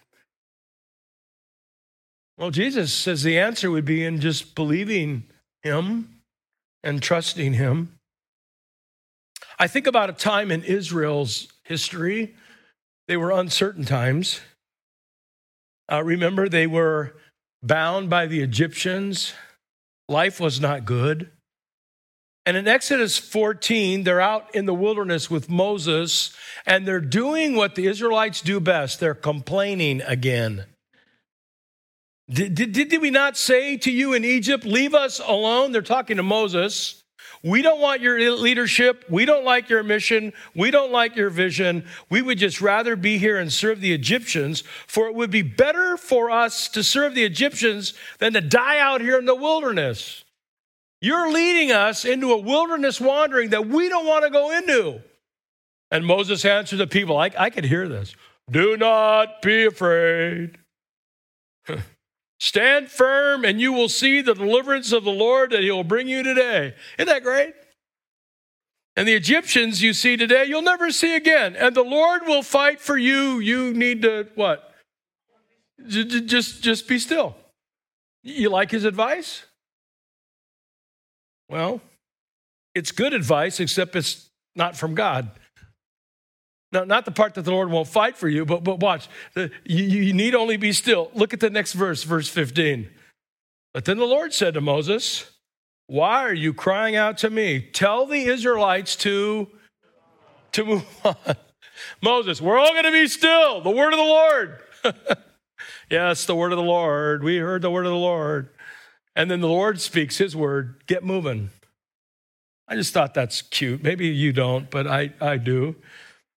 Well, 2.37 2.49
Jesus 2.49 2.91
says 2.91 3.21
the 3.21 3.37
answer 3.37 3.69
would 3.69 3.85
be 3.85 4.03
in 4.03 4.19
just 4.19 4.55
believing 4.55 5.25
Him 5.61 6.21
and 6.83 7.01
trusting 7.01 7.53
Him. 7.53 7.99
I 9.59 9.67
think 9.67 9.85
about 9.85 10.09
a 10.09 10.13
time 10.13 10.51
in 10.51 10.63
Israel's 10.63 11.47
history, 11.63 12.33
they 13.07 13.17
were 13.17 13.31
uncertain 13.31 13.85
times. 13.85 14.41
Uh, 15.91 16.03
remember, 16.03 16.49
they 16.49 16.65
were 16.65 17.15
bound 17.61 18.09
by 18.09 18.25
the 18.25 18.41
Egyptians, 18.41 19.33
life 20.09 20.39
was 20.39 20.59
not 20.59 20.85
good. 20.85 21.29
And 22.45 22.57
in 22.57 22.67
Exodus 22.67 23.17
14, 23.17 24.03
they're 24.03 24.19
out 24.19 24.53
in 24.53 24.65
the 24.65 24.73
wilderness 24.73 25.29
with 25.29 25.49
Moses, 25.49 26.35
and 26.65 26.85
they're 26.85 26.99
doing 26.99 27.55
what 27.55 27.75
the 27.75 27.87
Israelites 27.87 28.41
do 28.41 28.59
best 28.59 28.99
they're 28.99 29.15
complaining 29.15 30.01
again. 30.01 30.65
Did, 32.29 32.55
did, 32.55 32.71
did, 32.73 33.01
we 33.01 33.11
not 33.11 33.37
say 33.37 33.77
to 33.77 33.91
you 33.91 34.13
in 34.13 34.25
Egypt, 34.25 34.65
Leave 34.65 34.93
us 34.93 35.19
alone? 35.19 35.71
They're 35.71 35.81
talking 35.81 36.17
to 36.17 36.23
Moses. 36.23 37.03
We 37.43 37.61
don't 37.61 37.81
want 37.81 38.01
your 38.01 38.31
leadership. 38.31 39.03
We 39.09 39.25
don't 39.25 39.43
like 39.43 39.69
your 39.69 39.83
mission. 39.83 40.31
We 40.55 40.71
don't 40.71 40.93
like 40.93 41.17
your 41.17 41.29
vision. 41.29 41.85
We 42.09 42.21
would 42.21 42.37
just 42.37 42.61
rather 42.61 42.95
be 42.95 43.17
here 43.17 43.37
and 43.37 43.51
serve 43.51 43.81
the 43.81 43.93
Egyptians, 43.93 44.63
for 44.87 45.07
it 45.07 45.15
would 45.15 45.31
be 45.31 45.41
better 45.41 45.97
for 45.97 46.31
us 46.31 46.69
to 46.69 46.83
serve 46.83 47.15
the 47.15 47.25
Egyptians 47.25 47.93
than 48.19 48.31
to 48.33 48.41
die 48.41 48.79
out 48.79 49.01
here 49.01 49.19
in 49.19 49.25
the 49.25 49.35
wilderness. 49.35 50.23
You're 51.03 51.33
leading 51.33 51.73
us 51.73 52.05
into 52.05 52.31
a 52.31 52.37
wilderness 52.37 53.01
wandering 53.01 53.49
that 53.49 53.67
we 53.67 53.89
don't 53.89 54.05
want 54.05 54.23
to 54.23 54.29
go 54.29 54.57
into. 54.57 55.01
And 55.91 56.05
Moses 56.05 56.45
answered 56.45 56.77
the 56.77 56.87
people, 56.87 57.17
I, 57.17 57.29
I 57.37 57.49
could 57.49 57.65
hear 57.65 57.89
this. 57.89 58.15
Do 58.49 58.77
not 58.77 59.41
be 59.41 59.65
afraid. 59.65 60.59
Stand 62.39 62.89
firm, 62.89 63.43
and 63.43 63.59
you 63.59 63.73
will 63.73 63.89
see 63.89 64.21
the 64.21 64.33
deliverance 64.33 64.93
of 64.93 65.03
the 65.03 65.11
Lord 65.11 65.51
that 65.51 65.61
He 65.61 65.71
will 65.71 65.83
bring 65.83 66.07
you 66.07 66.23
today. 66.23 66.73
Isn't 66.97 67.09
that 67.09 67.21
great? 67.21 67.53
And 68.95 69.05
the 69.05 69.13
Egyptians 69.13 69.81
you 69.81 69.91
see 69.91 70.15
today, 70.15 70.45
you'll 70.45 70.61
never 70.61 70.89
see 70.89 71.17
again. 71.17 71.57
And 71.57 71.75
the 71.75 71.83
Lord 71.83 72.21
will 72.27 72.43
fight 72.43 72.79
for 72.79 72.97
you. 72.97 73.39
You 73.39 73.73
need 73.73 74.03
to 74.03 74.29
what? 74.35 74.73
Just, 75.85 76.63
just 76.63 76.87
be 76.87 76.97
still. 76.97 77.35
You 78.23 78.49
like 78.49 78.71
his 78.71 78.85
advice? 78.85 79.43
Well, 81.49 81.81
it's 82.75 82.91
good 82.91 83.13
advice, 83.13 83.59
except 83.59 83.95
it's 83.95 84.29
not 84.55 84.75
from 84.75 84.95
God. 84.95 85.29
Now, 86.71 86.83
not 86.85 87.05
the 87.05 87.11
part 87.11 87.35
that 87.35 87.43
the 87.43 87.51
Lord 87.51 87.69
won't 87.69 87.87
fight 87.87 88.17
for 88.17 88.27
you, 88.27 88.45
but, 88.45 88.63
but 88.63 88.79
watch. 88.79 89.07
The, 89.35 89.51
you, 89.63 89.83
you 89.83 90.13
need 90.13 90.33
only 90.33 90.57
be 90.57 90.71
still. 90.71 91.11
Look 91.13 91.31
at 91.31 91.39
the 91.39 91.51
next 91.51 91.73
verse, 91.73 92.01
verse 92.03 92.27
15. 92.27 92.89
But 93.75 93.85
then 93.85 93.97
the 93.97 94.05
Lord 94.05 94.33
said 94.33 94.55
to 94.55 94.61
Moses, 94.61 95.31
Why 95.85 96.23
are 96.23 96.33
you 96.33 96.51
crying 96.51 96.95
out 96.95 97.19
to 97.19 97.29
me? 97.29 97.61
Tell 97.61 98.07
the 98.07 98.23
Israelites 98.23 98.95
to, 98.97 99.47
to 100.53 100.65
move 100.65 100.85
on. 101.05 101.15
Moses, 102.01 102.41
we're 102.41 102.57
all 102.57 102.71
going 102.71 102.85
to 102.85 102.91
be 102.91 103.07
still. 103.07 103.61
The 103.61 103.69
word 103.69 103.93
of 103.93 103.99
the 103.99 104.05
Lord. 104.05 104.59
yes, 105.91 106.25
the 106.25 106.35
word 106.35 106.51
of 106.51 106.57
the 106.57 106.63
Lord. 106.63 107.23
We 107.23 107.37
heard 107.37 107.61
the 107.61 107.71
word 107.71 107.85
of 107.85 107.91
the 107.91 107.97
Lord. 107.97 108.49
And 109.15 109.29
then 109.29 109.41
the 109.41 109.47
Lord 109.47 109.79
speaks 109.79 110.17
his 110.17 110.35
word, 110.35 110.83
get 110.87 111.03
moving. 111.03 111.49
I 112.67 112.75
just 112.75 112.93
thought 112.93 113.13
that's 113.13 113.41
cute. 113.41 113.83
Maybe 113.83 114.07
you 114.07 114.33
don't, 114.33 114.69
but 114.71 114.87
I, 114.87 115.13
I 115.21 115.37
do. 115.37 115.75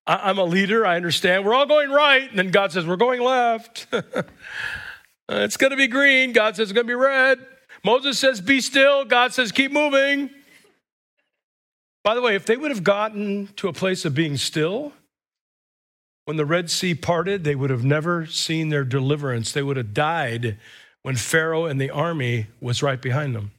I, 0.06 0.30
am 0.30 0.38
a 0.38 0.44
leader. 0.44 0.84
I 0.84 0.96
understand. 0.96 1.44
We're 1.44 1.54
all 1.54 1.66
going 1.66 1.90
right. 1.90 2.28
And 2.28 2.38
then 2.38 2.50
God 2.50 2.72
says, 2.72 2.86
we're 2.86 2.96
going 2.96 3.20
left. 3.20 3.86
it's 5.28 5.56
going 5.56 5.70
to 5.70 5.76
be 5.76 5.86
green. 5.86 6.32
God 6.32 6.56
says, 6.56 6.64
it's 6.64 6.72
going 6.72 6.86
to 6.86 6.90
be 6.90 6.94
red. 6.94 7.38
Moses 7.84 8.18
says, 8.18 8.40
be 8.40 8.60
still. 8.60 9.04
God 9.04 9.32
says, 9.32 9.52
keep 9.52 9.72
moving. 9.72 10.30
By 12.04 12.14
the 12.14 12.20
way, 12.20 12.36
if 12.36 12.46
they 12.46 12.56
would 12.56 12.70
have 12.70 12.84
gotten 12.84 13.48
to 13.56 13.68
a 13.68 13.72
place 13.72 14.04
of 14.04 14.14
being 14.14 14.36
still, 14.36 14.92
when 16.24 16.36
the 16.36 16.44
Red 16.44 16.70
Sea 16.70 16.94
parted, 16.94 17.44
they 17.44 17.54
would 17.54 17.70
have 17.70 17.84
never 17.84 18.26
seen 18.26 18.68
their 18.68 18.84
deliverance. 18.84 19.52
They 19.52 19.62
would 19.62 19.76
have 19.76 19.94
died 19.94 20.58
when 21.06 21.14
Pharaoh 21.14 21.66
and 21.66 21.80
the 21.80 21.90
army 21.90 22.48
was 22.60 22.82
right 22.82 23.00
behind 23.00 23.32
them. 23.32 23.52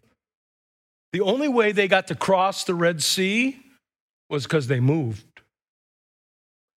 The 1.14 1.22
only 1.22 1.48
way 1.48 1.72
they 1.72 1.88
got 1.88 2.08
to 2.08 2.16
cross 2.16 2.66
the 2.66 2.76
Red 2.76 3.02
Sea 3.02 3.58
was 4.30 4.44
because 4.44 4.68
they 4.68 4.82
moved. 4.82 5.24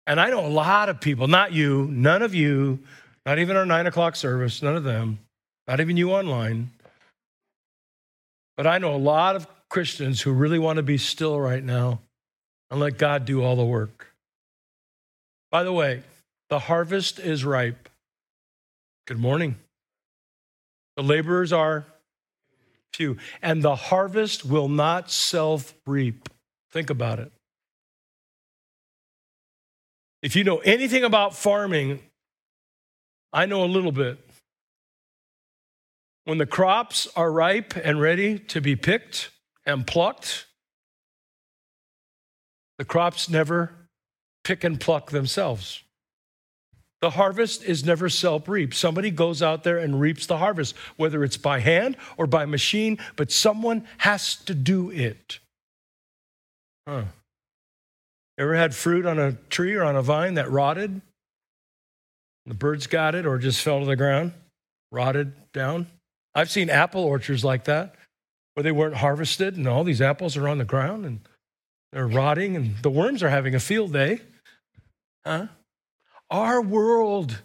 And 0.07 0.21
I 0.21 0.31
know 0.31 0.47
a 0.47 0.49
lot 0.49 0.89
of 0.89 1.01
people, 1.01 1.27
not 1.27 1.53
you, 1.53 1.89
none 1.91 2.23
of 2.23 2.37
you, 2.37 2.79
not 3.27 3.41
even 3.41 3.57
our 3.57 3.67
nine 3.67 3.89
o'clock 3.89 4.15
service, 4.15 4.63
none 4.63 4.77
of 4.77 4.85
them, 4.85 5.19
not 5.67 5.81
even 5.81 5.97
you 5.97 6.13
online. 6.13 6.71
But 8.57 8.69
I 8.69 8.79
know 8.79 8.95
a 8.95 8.97
lot 8.97 9.35
of 9.35 9.49
Christians 9.71 10.21
who 10.21 10.31
really 10.31 10.61
want 10.61 10.77
to 10.77 10.85
be 10.85 10.99
still 10.99 11.41
right 11.41 11.65
now 11.65 11.99
and 12.71 12.79
let 12.79 12.97
God 12.97 13.25
do 13.25 13.43
all 13.43 13.57
the 13.57 13.65
work. 13.65 14.07
By 15.51 15.65
the 15.65 15.73
way, 15.73 16.05
the 16.49 16.61
harvest 16.61 17.19
is 17.19 17.45
ripe. 17.45 17.89
Good 19.09 19.19
morning. 19.19 19.57
The 21.01 21.07
laborers 21.07 21.51
are 21.51 21.87
few, 22.93 23.17
and 23.41 23.63
the 23.63 23.75
harvest 23.75 24.45
will 24.45 24.69
not 24.69 25.11
self 25.11 25.75
reap. 25.87 26.29
Think 26.73 26.91
about 26.91 27.19
it. 27.19 27.33
If 30.21 30.37
you 30.37 30.45
know 30.45 30.59
anything 30.59 31.03
about 31.03 31.35
farming, 31.35 32.01
I 33.33 33.47
know 33.47 33.65
a 33.65 33.73
little 33.73 33.93
bit. 33.93 34.19
When 36.25 36.37
the 36.37 36.45
crops 36.45 37.09
are 37.17 37.33
ripe 37.33 37.73
and 37.83 37.99
ready 37.99 38.39
to 38.39 38.61
be 38.61 38.77
picked 38.77 39.31
and 39.65 39.87
plucked, 39.87 40.49
the 42.77 42.85
crops 42.85 43.31
never 43.31 43.73
pick 44.45 44.65
and 44.65 44.79
pluck 44.79 45.13
themselves. 45.13 45.83
The 47.01 47.11
harvest 47.11 47.63
is 47.65 47.85
never 47.85 48.09
self 48.09 48.47
reaped. 48.47 48.75
Somebody 48.75 49.11
goes 49.11 49.43
out 49.43 49.65
there 49.65 49.79
and 49.79 50.01
reaps 50.01 50.27
the 50.27 50.37
harvest, 50.37 50.77
whether 50.97 51.25
it's 51.25 51.39
by 51.39 51.61
hand 51.61 51.97
or 52.17 52.27
by 52.27 52.45
machine, 52.45 52.99
but 53.17 53.33
someone 53.33 53.87
has 53.99 54.37
to 54.45 54.55
do 54.55 54.91
it. 54.91 55.39
Huh. 56.87 57.05
Ever 58.39 58.55
had 58.55 58.75
fruit 58.75 59.07
on 59.07 59.19
a 59.19 59.33
tree 59.49 59.75
or 59.75 59.83
on 59.83 59.97
a 59.97 60.03
vine 60.03 60.35
that 60.35 60.51
rotted? 60.51 61.01
The 62.47 62.55
birds 62.55 62.87
got 62.87 63.15
it 63.15 63.27
or 63.27 63.39
just 63.39 63.63
fell 63.63 63.81
to 63.81 63.87
the 63.87 63.97
ground, 63.97 64.33
rotted 64.91 65.33
down? 65.53 65.87
I've 66.35 66.51
seen 66.51 66.71
apple 66.71 67.05
orchards 67.05 67.45
like 67.45 67.65
that 67.65 67.95
where 68.55 68.63
they 68.63 68.73
weren't 68.73 68.97
harvested 68.97 69.57
and 69.57 69.67
all 69.67 69.85
these 69.85 70.01
apples 70.01 70.37
are 70.37 70.49
on 70.49 70.59
the 70.59 70.65
ground 70.65 71.05
and 71.05 71.21
they're 71.93 72.07
rotting 72.07 72.57
and 72.57 72.77
the 72.83 72.91
worms 72.91 73.23
are 73.23 73.31
having 73.31 73.55
a 73.55 73.61
field 73.61 73.93
day. 73.93 74.21
Huh? 75.25 75.47
Our 76.31 76.63
world 76.63 77.43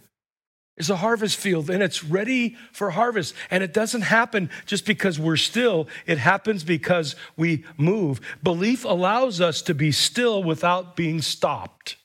is 0.78 0.90
a 0.90 0.98
harvest 0.98 1.38
field 1.38 1.70
and 1.70 1.82
it's 1.82 2.04
ready 2.04 2.58
for 2.72 2.92
harvest. 2.92 3.34
And 3.50 3.64
it 3.64 3.74
doesn't 3.74 4.02
happen 4.02 4.50
just 4.66 4.86
because 4.86 5.20
we're 5.20 5.38
still, 5.38 5.88
it 6.06 6.18
happens 6.18 6.64
because 6.64 7.16
we 7.38 7.64
move. 7.78 8.20
Belief 8.44 8.84
allows 8.84 9.40
us 9.40 9.62
to 9.64 9.74
be 9.74 9.92
still 9.92 10.44
without 10.44 10.96
being 10.96 11.22
stopped. 11.22 11.96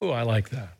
Oh, 0.00 0.10
I 0.10 0.22
like 0.22 0.48
that. 0.50 0.76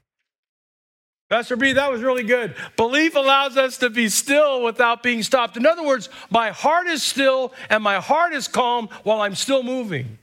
Pastor 1.28 1.54
B, 1.54 1.74
that 1.74 1.92
was 1.92 2.00
really 2.00 2.24
good. 2.24 2.56
Belief 2.76 3.14
allows 3.14 3.56
us 3.56 3.78
to 3.78 3.90
be 3.90 4.08
still 4.08 4.64
without 4.64 5.00
being 5.00 5.22
stopped. 5.22 5.56
In 5.56 5.64
other 5.64 5.84
words, 5.84 6.08
my 6.28 6.50
heart 6.50 6.88
is 6.88 7.04
still 7.04 7.52
and 7.68 7.84
my 7.84 8.00
heart 8.00 8.32
is 8.32 8.48
calm 8.48 8.88
while 9.04 9.20
I'm 9.20 9.36
still 9.36 9.62
moving 9.62 10.18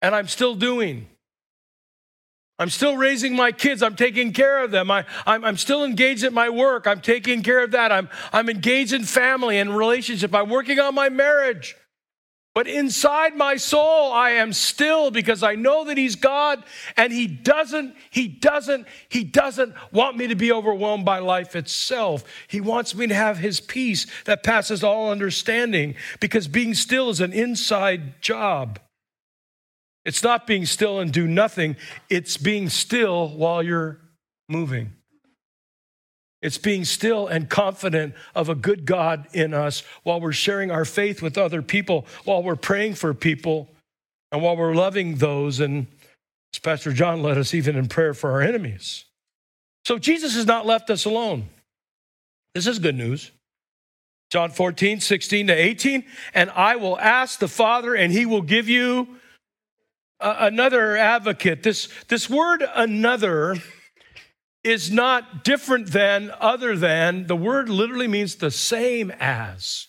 and 0.00 0.14
I'm 0.14 0.28
still 0.28 0.54
doing. 0.54 1.09
I'm 2.60 2.68
still 2.68 2.94
raising 2.98 3.34
my 3.34 3.52
kids. 3.52 3.82
I'm 3.82 3.96
taking 3.96 4.34
care 4.34 4.62
of 4.62 4.70
them. 4.70 4.90
I, 4.90 5.06
I'm, 5.26 5.42
I'm 5.46 5.56
still 5.56 5.82
engaged 5.82 6.24
at 6.24 6.34
my 6.34 6.50
work. 6.50 6.86
I'm 6.86 7.00
taking 7.00 7.42
care 7.42 7.64
of 7.64 7.70
that. 7.70 7.90
I'm, 7.90 8.10
I'm 8.34 8.50
engaged 8.50 8.92
in 8.92 9.04
family 9.04 9.58
and 9.58 9.74
relationship. 9.74 10.34
I'm 10.34 10.50
working 10.50 10.78
on 10.78 10.94
my 10.94 11.08
marriage. 11.08 11.74
But 12.54 12.66
inside 12.68 13.34
my 13.34 13.56
soul, 13.56 14.12
I 14.12 14.32
am 14.32 14.52
still 14.52 15.10
because 15.10 15.42
I 15.42 15.54
know 15.54 15.84
that 15.84 15.96
He's 15.96 16.16
God 16.16 16.62
and 16.98 17.10
He 17.10 17.26
doesn't, 17.26 17.94
He 18.10 18.28
doesn't, 18.28 18.86
He 19.08 19.24
doesn't 19.24 19.74
want 19.90 20.18
me 20.18 20.26
to 20.26 20.34
be 20.34 20.52
overwhelmed 20.52 21.06
by 21.06 21.20
life 21.20 21.56
itself. 21.56 22.24
He 22.46 22.60
wants 22.60 22.94
me 22.94 23.06
to 23.06 23.14
have 23.14 23.38
His 23.38 23.58
peace 23.60 24.06
that 24.26 24.42
passes 24.42 24.84
all 24.84 25.10
understanding 25.10 25.94
because 26.18 26.46
being 26.46 26.74
still 26.74 27.08
is 27.08 27.20
an 27.20 27.32
inside 27.32 28.20
job. 28.20 28.80
It's 30.04 30.22
not 30.22 30.46
being 30.46 30.64
still 30.66 31.00
and 31.00 31.12
do 31.12 31.26
nothing, 31.26 31.76
it's 32.08 32.36
being 32.36 32.68
still 32.68 33.28
while 33.28 33.62
you're 33.62 33.98
moving. 34.48 34.92
It's 36.42 36.58
being 36.58 36.86
still 36.86 37.26
and 37.26 37.50
confident 37.50 38.14
of 38.34 38.48
a 38.48 38.54
good 38.54 38.86
God 38.86 39.26
in 39.34 39.52
us 39.52 39.82
while 40.04 40.20
we're 40.20 40.32
sharing 40.32 40.70
our 40.70 40.86
faith 40.86 41.20
with 41.20 41.36
other 41.36 41.60
people, 41.60 42.06
while 42.24 42.42
we're 42.42 42.56
praying 42.56 42.94
for 42.94 43.12
people, 43.12 43.68
and 44.32 44.42
while 44.42 44.56
we're 44.56 44.74
loving 44.74 45.16
those. 45.16 45.60
And 45.60 45.86
as 46.54 46.58
Pastor 46.60 46.92
John 46.92 47.22
led 47.22 47.36
us, 47.36 47.52
even 47.52 47.76
in 47.76 47.88
prayer 47.88 48.14
for 48.14 48.30
our 48.30 48.40
enemies. 48.40 49.04
So 49.84 49.98
Jesus 49.98 50.34
has 50.34 50.46
not 50.46 50.64
left 50.64 50.88
us 50.88 51.04
alone. 51.04 51.48
This 52.54 52.66
is 52.66 52.78
good 52.78 52.96
news. 52.96 53.30
John 54.30 54.50
14, 54.50 55.00
16 55.00 55.48
to 55.48 55.52
18. 55.52 56.04
And 56.32 56.50
I 56.50 56.76
will 56.76 56.98
ask 56.98 57.38
the 57.38 57.48
Father, 57.48 57.94
and 57.94 58.12
he 58.12 58.24
will 58.24 58.42
give 58.42 58.68
you 58.68 59.08
another 60.20 60.96
advocate. 60.96 61.62
This, 61.62 61.88
this 62.08 62.28
word 62.28 62.64
another 62.74 63.56
is 64.62 64.90
not 64.90 65.44
different 65.44 65.88
than, 65.92 66.30
other 66.40 66.76
than. 66.76 67.26
The 67.26 67.36
word 67.36 67.68
literally 67.68 68.08
means 68.08 68.36
the 68.36 68.50
same 68.50 69.10
as. 69.18 69.86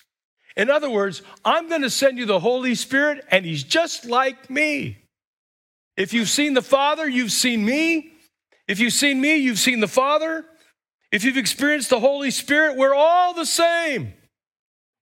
In 0.55 0.69
other 0.69 0.89
words, 0.89 1.21
I'm 1.43 1.69
going 1.69 1.81
to 1.81 1.89
send 1.89 2.17
you 2.17 2.25
the 2.25 2.39
Holy 2.39 2.75
Spirit, 2.75 3.25
and 3.29 3.45
He's 3.45 3.63
just 3.63 4.05
like 4.05 4.49
me. 4.49 4.97
If 5.97 6.13
you've 6.13 6.29
seen 6.29 6.53
the 6.53 6.61
Father, 6.61 7.07
you've 7.07 7.31
seen 7.31 7.65
me. 7.65 8.13
If 8.67 8.79
you've 8.79 8.93
seen 8.93 9.19
me, 9.19 9.35
you've 9.35 9.59
seen 9.59 9.79
the 9.79 9.87
Father. 9.87 10.45
If 11.11 11.23
you've 11.25 11.37
experienced 11.37 11.89
the 11.89 11.99
Holy 11.99 12.31
Spirit, 12.31 12.77
we're 12.77 12.95
all 12.95 13.33
the 13.33 13.45
same. 13.45 14.13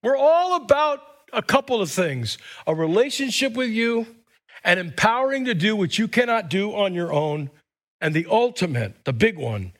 We're 0.02 0.16
all 0.16 0.56
about 0.56 1.00
a 1.32 1.42
couple 1.42 1.80
of 1.80 1.90
things 1.90 2.38
a 2.66 2.74
relationship 2.74 3.52
with 3.52 3.70
you 3.70 4.06
and 4.64 4.78
empowering 4.80 5.46
to 5.46 5.54
do 5.54 5.76
what 5.76 5.98
you 5.98 6.08
cannot 6.08 6.50
do 6.50 6.74
on 6.74 6.94
your 6.94 7.12
own 7.12 7.50
and 8.00 8.14
the 8.14 8.26
ultimate, 8.30 9.04
the 9.04 9.12
big 9.12 9.36
one, 9.36 9.72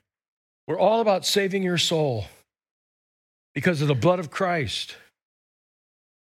we're 0.67 0.79
all 0.79 1.01
about 1.01 1.25
saving 1.25 1.63
your 1.63 1.79
soul 1.79 2.27
because 3.55 3.83
of 3.83 3.89
the 3.89 3.95
blood 3.95 4.19
of 4.19 4.31
Christ. 4.31 4.97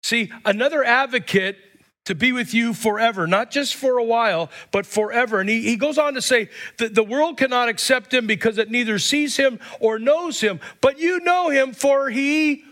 See, 0.02 0.30
another 0.44 0.84
advocate 0.84 1.56
to 2.04 2.14
be 2.14 2.32
with 2.32 2.52
you 2.52 2.74
forever, 2.74 3.26
not 3.26 3.50
just 3.50 3.74
for 3.74 3.96
a 3.98 4.04
while, 4.04 4.50
but 4.70 4.84
forever. 4.84 5.40
And 5.40 5.48
he, 5.48 5.62
he 5.62 5.76
goes 5.76 5.96
on 5.96 6.14
to 6.14 6.22
say 6.22 6.50
that 6.76 6.94
the 6.94 7.02
world 7.02 7.38
cannot 7.38 7.68
accept 7.68 8.12
him 8.12 8.26
because 8.26 8.58
it 8.58 8.70
neither 8.70 8.98
sees 8.98 9.36
him 9.36 9.58
or 9.80 9.98
knows 9.98 10.40
him, 10.40 10.60
but 10.82 10.98
you 10.98 11.20
know 11.20 11.48
him, 11.48 11.72
for 11.72 12.10
he 12.10 12.64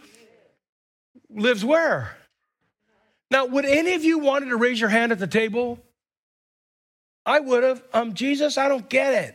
lives 1.31 1.65
where? 1.65 2.19
Now, 3.33 3.47
would 3.47 3.65
any 3.65 3.95
of 3.95 4.05
you 4.05 4.19
wanted 4.19 4.51
to 4.51 4.57
raise 4.57 4.79
your 4.79 4.91
hand 4.91 5.11
at 5.11 5.19
the 5.19 5.27
table? 5.27 5.79
I 7.25 7.41
would 7.41 7.65
have. 7.65 7.83
Um, 7.95 8.13
Jesus, 8.13 8.59
I 8.59 8.69
don't 8.69 8.87
get 8.91 9.15
it. 9.15 9.35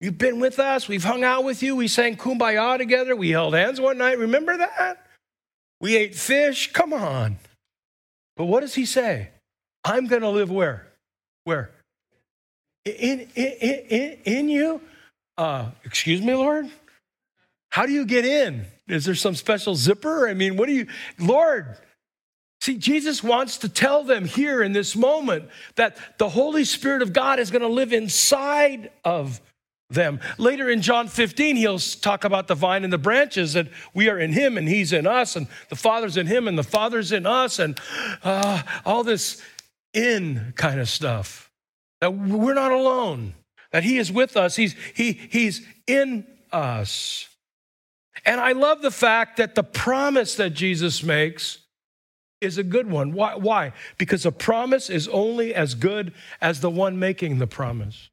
You've 0.00 0.16
been 0.16 0.40
with 0.40 0.58
us. 0.58 0.88
We've 0.88 1.04
hung 1.04 1.22
out 1.22 1.44
with 1.44 1.62
you. 1.62 1.76
We 1.76 1.88
sang 1.88 2.16
kumbaya 2.16 2.78
together. 2.78 3.14
We 3.14 3.32
held 3.32 3.52
hands 3.52 3.82
one 3.82 3.98
night. 3.98 4.18
Remember 4.18 4.56
that? 4.56 5.06
We 5.78 5.94
ate 5.94 6.14
fish. 6.14 6.72
Come 6.72 6.94
on. 6.94 7.36
But 8.38 8.46
what 8.46 8.60
does 8.60 8.74
he 8.74 8.86
say? 8.86 9.28
I'm 9.84 10.06
going 10.06 10.22
to 10.22 10.30
live 10.30 10.50
where? 10.50 10.86
Where? 11.44 11.72
In, 12.86 13.28
in, 13.34 13.52
in, 13.52 14.18
in 14.24 14.48
you? 14.48 14.80
Uh, 15.36 15.66
excuse 15.84 16.22
me, 16.22 16.32
Lord? 16.32 16.66
How 17.68 17.84
do 17.84 17.92
you 17.92 18.06
get 18.06 18.24
in? 18.24 18.64
Is 18.88 19.04
there 19.04 19.14
some 19.14 19.34
special 19.34 19.74
zipper? 19.74 20.26
I 20.26 20.32
mean, 20.32 20.56
what 20.56 20.66
do 20.66 20.72
you, 20.72 20.86
Lord, 21.18 21.76
See, 22.60 22.76
Jesus 22.76 23.22
wants 23.22 23.58
to 23.58 23.68
tell 23.70 24.04
them 24.04 24.26
here 24.26 24.62
in 24.62 24.72
this 24.72 24.94
moment 24.94 25.48
that 25.76 25.96
the 26.18 26.28
Holy 26.28 26.64
Spirit 26.64 27.00
of 27.00 27.14
God 27.14 27.38
is 27.38 27.50
going 27.50 27.62
to 27.62 27.68
live 27.68 27.92
inside 27.92 28.90
of 29.02 29.40
them. 29.88 30.20
Later 30.36 30.68
in 30.68 30.82
John 30.82 31.08
15, 31.08 31.56
he'll 31.56 31.78
talk 31.78 32.24
about 32.24 32.48
the 32.48 32.54
vine 32.54 32.84
and 32.84 32.92
the 32.92 32.98
branches, 32.98 33.56
and 33.56 33.70
we 33.94 34.10
are 34.10 34.18
in 34.18 34.32
him 34.32 34.58
and 34.58 34.68
he's 34.68 34.92
in 34.92 35.06
us, 35.06 35.36
and 35.36 35.46
the 35.70 35.76
Father's 35.76 36.18
in 36.18 36.26
him 36.26 36.46
and 36.46 36.58
the 36.58 36.62
Father's 36.62 37.12
in 37.12 37.26
us, 37.26 37.58
and 37.58 37.78
uh, 38.22 38.62
all 38.84 39.04
this 39.04 39.42
in 39.94 40.52
kind 40.54 40.80
of 40.80 40.88
stuff. 40.88 41.50
That 42.02 42.14
we're 42.14 42.54
not 42.54 42.72
alone, 42.72 43.34
that 43.72 43.84
he 43.84 43.98
is 43.98 44.12
with 44.12 44.36
us, 44.36 44.54
he's, 44.54 44.74
he, 44.94 45.12
he's 45.12 45.66
in 45.86 46.26
us. 46.52 47.26
And 48.24 48.38
I 48.38 48.52
love 48.52 48.82
the 48.82 48.90
fact 48.90 49.38
that 49.38 49.54
the 49.54 49.62
promise 49.62 50.34
that 50.36 50.50
Jesus 50.50 51.02
makes 51.02 51.58
is 52.40 52.58
a 52.58 52.62
good 52.62 52.90
one. 52.90 53.12
Why? 53.12 53.34
Why? 53.34 53.72
Because 53.98 54.24
a 54.24 54.32
promise 54.32 54.90
is 54.90 55.08
only 55.08 55.54
as 55.54 55.74
good 55.74 56.12
as 56.40 56.60
the 56.60 56.70
one 56.70 56.98
making 56.98 57.38
the 57.38 57.46
promise. 57.46 58.10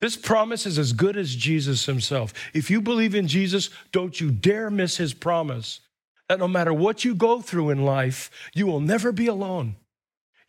This 0.00 0.16
promise 0.16 0.66
is 0.66 0.78
as 0.78 0.92
good 0.92 1.16
as 1.16 1.36
Jesus 1.36 1.86
himself. 1.86 2.34
If 2.52 2.70
you 2.70 2.80
believe 2.80 3.14
in 3.14 3.28
Jesus, 3.28 3.70
don't 3.92 4.20
you 4.20 4.32
dare 4.32 4.68
miss 4.68 4.96
his 4.96 5.14
promise 5.14 5.80
that 6.28 6.40
no 6.40 6.48
matter 6.48 6.74
what 6.74 7.04
you 7.04 7.14
go 7.14 7.40
through 7.40 7.70
in 7.70 7.84
life, 7.84 8.30
you 8.52 8.66
will 8.66 8.80
never 8.80 9.12
be 9.12 9.26
alone. 9.28 9.76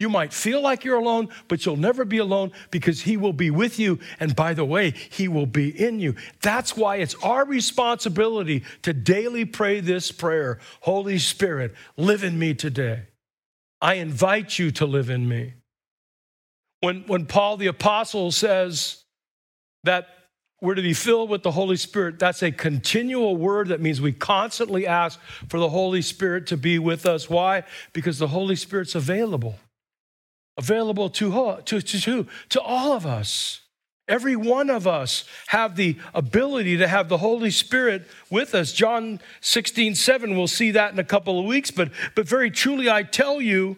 You 0.03 0.09
might 0.09 0.33
feel 0.33 0.59
like 0.59 0.83
you're 0.83 0.99
alone, 0.99 1.29
but 1.47 1.65
you'll 1.65 1.77
never 1.77 2.03
be 2.03 2.17
alone 2.17 2.51
because 2.71 3.03
He 3.03 3.15
will 3.15 3.31
be 3.31 3.49
with 3.49 3.79
you. 3.79 3.99
And 4.19 4.35
by 4.35 4.53
the 4.53 4.65
way, 4.65 4.91
He 4.91 5.29
will 5.29 5.45
be 5.45 5.69
in 5.69 6.01
you. 6.01 6.15
That's 6.41 6.75
why 6.75 6.97
it's 6.97 7.15
our 7.23 7.45
responsibility 7.45 8.65
to 8.81 8.91
daily 8.91 9.45
pray 9.45 9.79
this 9.79 10.11
prayer 10.11 10.59
Holy 10.81 11.19
Spirit, 11.19 11.73
live 11.95 12.25
in 12.25 12.37
me 12.37 12.53
today. 12.53 13.03
I 13.79 13.93
invite 13.93 14.59
you 14.59 14.71
to 14.71 14.85
live 14.85 15.09
in 15.09 15.25
me. 15.29 15.53
When, 16.81 17.03
when 17.07 17.25
Paul 17.25 17.55
the 17.55 17.67
Apostle 17.67 18.33
says 18.33 19.05
that 19.85 20.09
we're 20.59 20.75
to 20.75 20.81
be 20.81 20.93
filled 20.93 21.29
with 21.29 21.43
the 21.43 21.51
Holy 21.51 21.77
Spirit, 21.77 22.19
that's 22.19 22.43
a 22.43 22.51
continual 22.51 23.37
word 23.37 23.69
that 23.69 23.79
means 23.79 24.01
we 24.01 24.11
constantly 24.11 24.85
ask 24.85 25.17
for 25.47 25.61
the 25.61 25.69
Holy 25.69 26.01
Spirit 26.01 26.47
to 26.47 26.57
be 26.57 26.77
with 26.77 27.05
us. 27.05 27.29
Why? 27.29 27.63
Because 27.93 28.19
the 28.19 28.27
Holy 28.27 28.57
Spirit's 28.57 28.95
available 28.95 29.55
available 30.57 31.09
to, 31.09 31.61
to, 31.65 31.81
to, 31.81 32.27
to 32.49 32.61
all 32.61 32.93
of 32.93 33.05
us. 33.05 33.61
Every 34.07 34.35
one 34.35 34.69
of 34.69 34.85
us 34.85 35.23
have 35.47 35.75
the 35.75 35.97
ability 36.13 36.77
to 36.77 36.87
have 36.87 37.07
the 37.07 37.19
Holy 37.19 37.49
Spirit 37.49 38.05
with 38.29 38.53
us. 38.53 38.73
John 38.73 39.21
16, 39.39 39.95
7, 39.95 40.35
we'll 40.35 40.47
see 40.47 40.71
that 40.71 40.91
in 40.91 40.99
a 40.99 41.05
couple 41.05 41.39
of 41.39 41.45
weeks, 41.45 41.71
but, 41.71 41.89
but 42.13 42.27
very 42.27 42.51
truly 42.51 42.89
I 42.89 43.03
tell 43.03 43.39
you, 43.39 43.77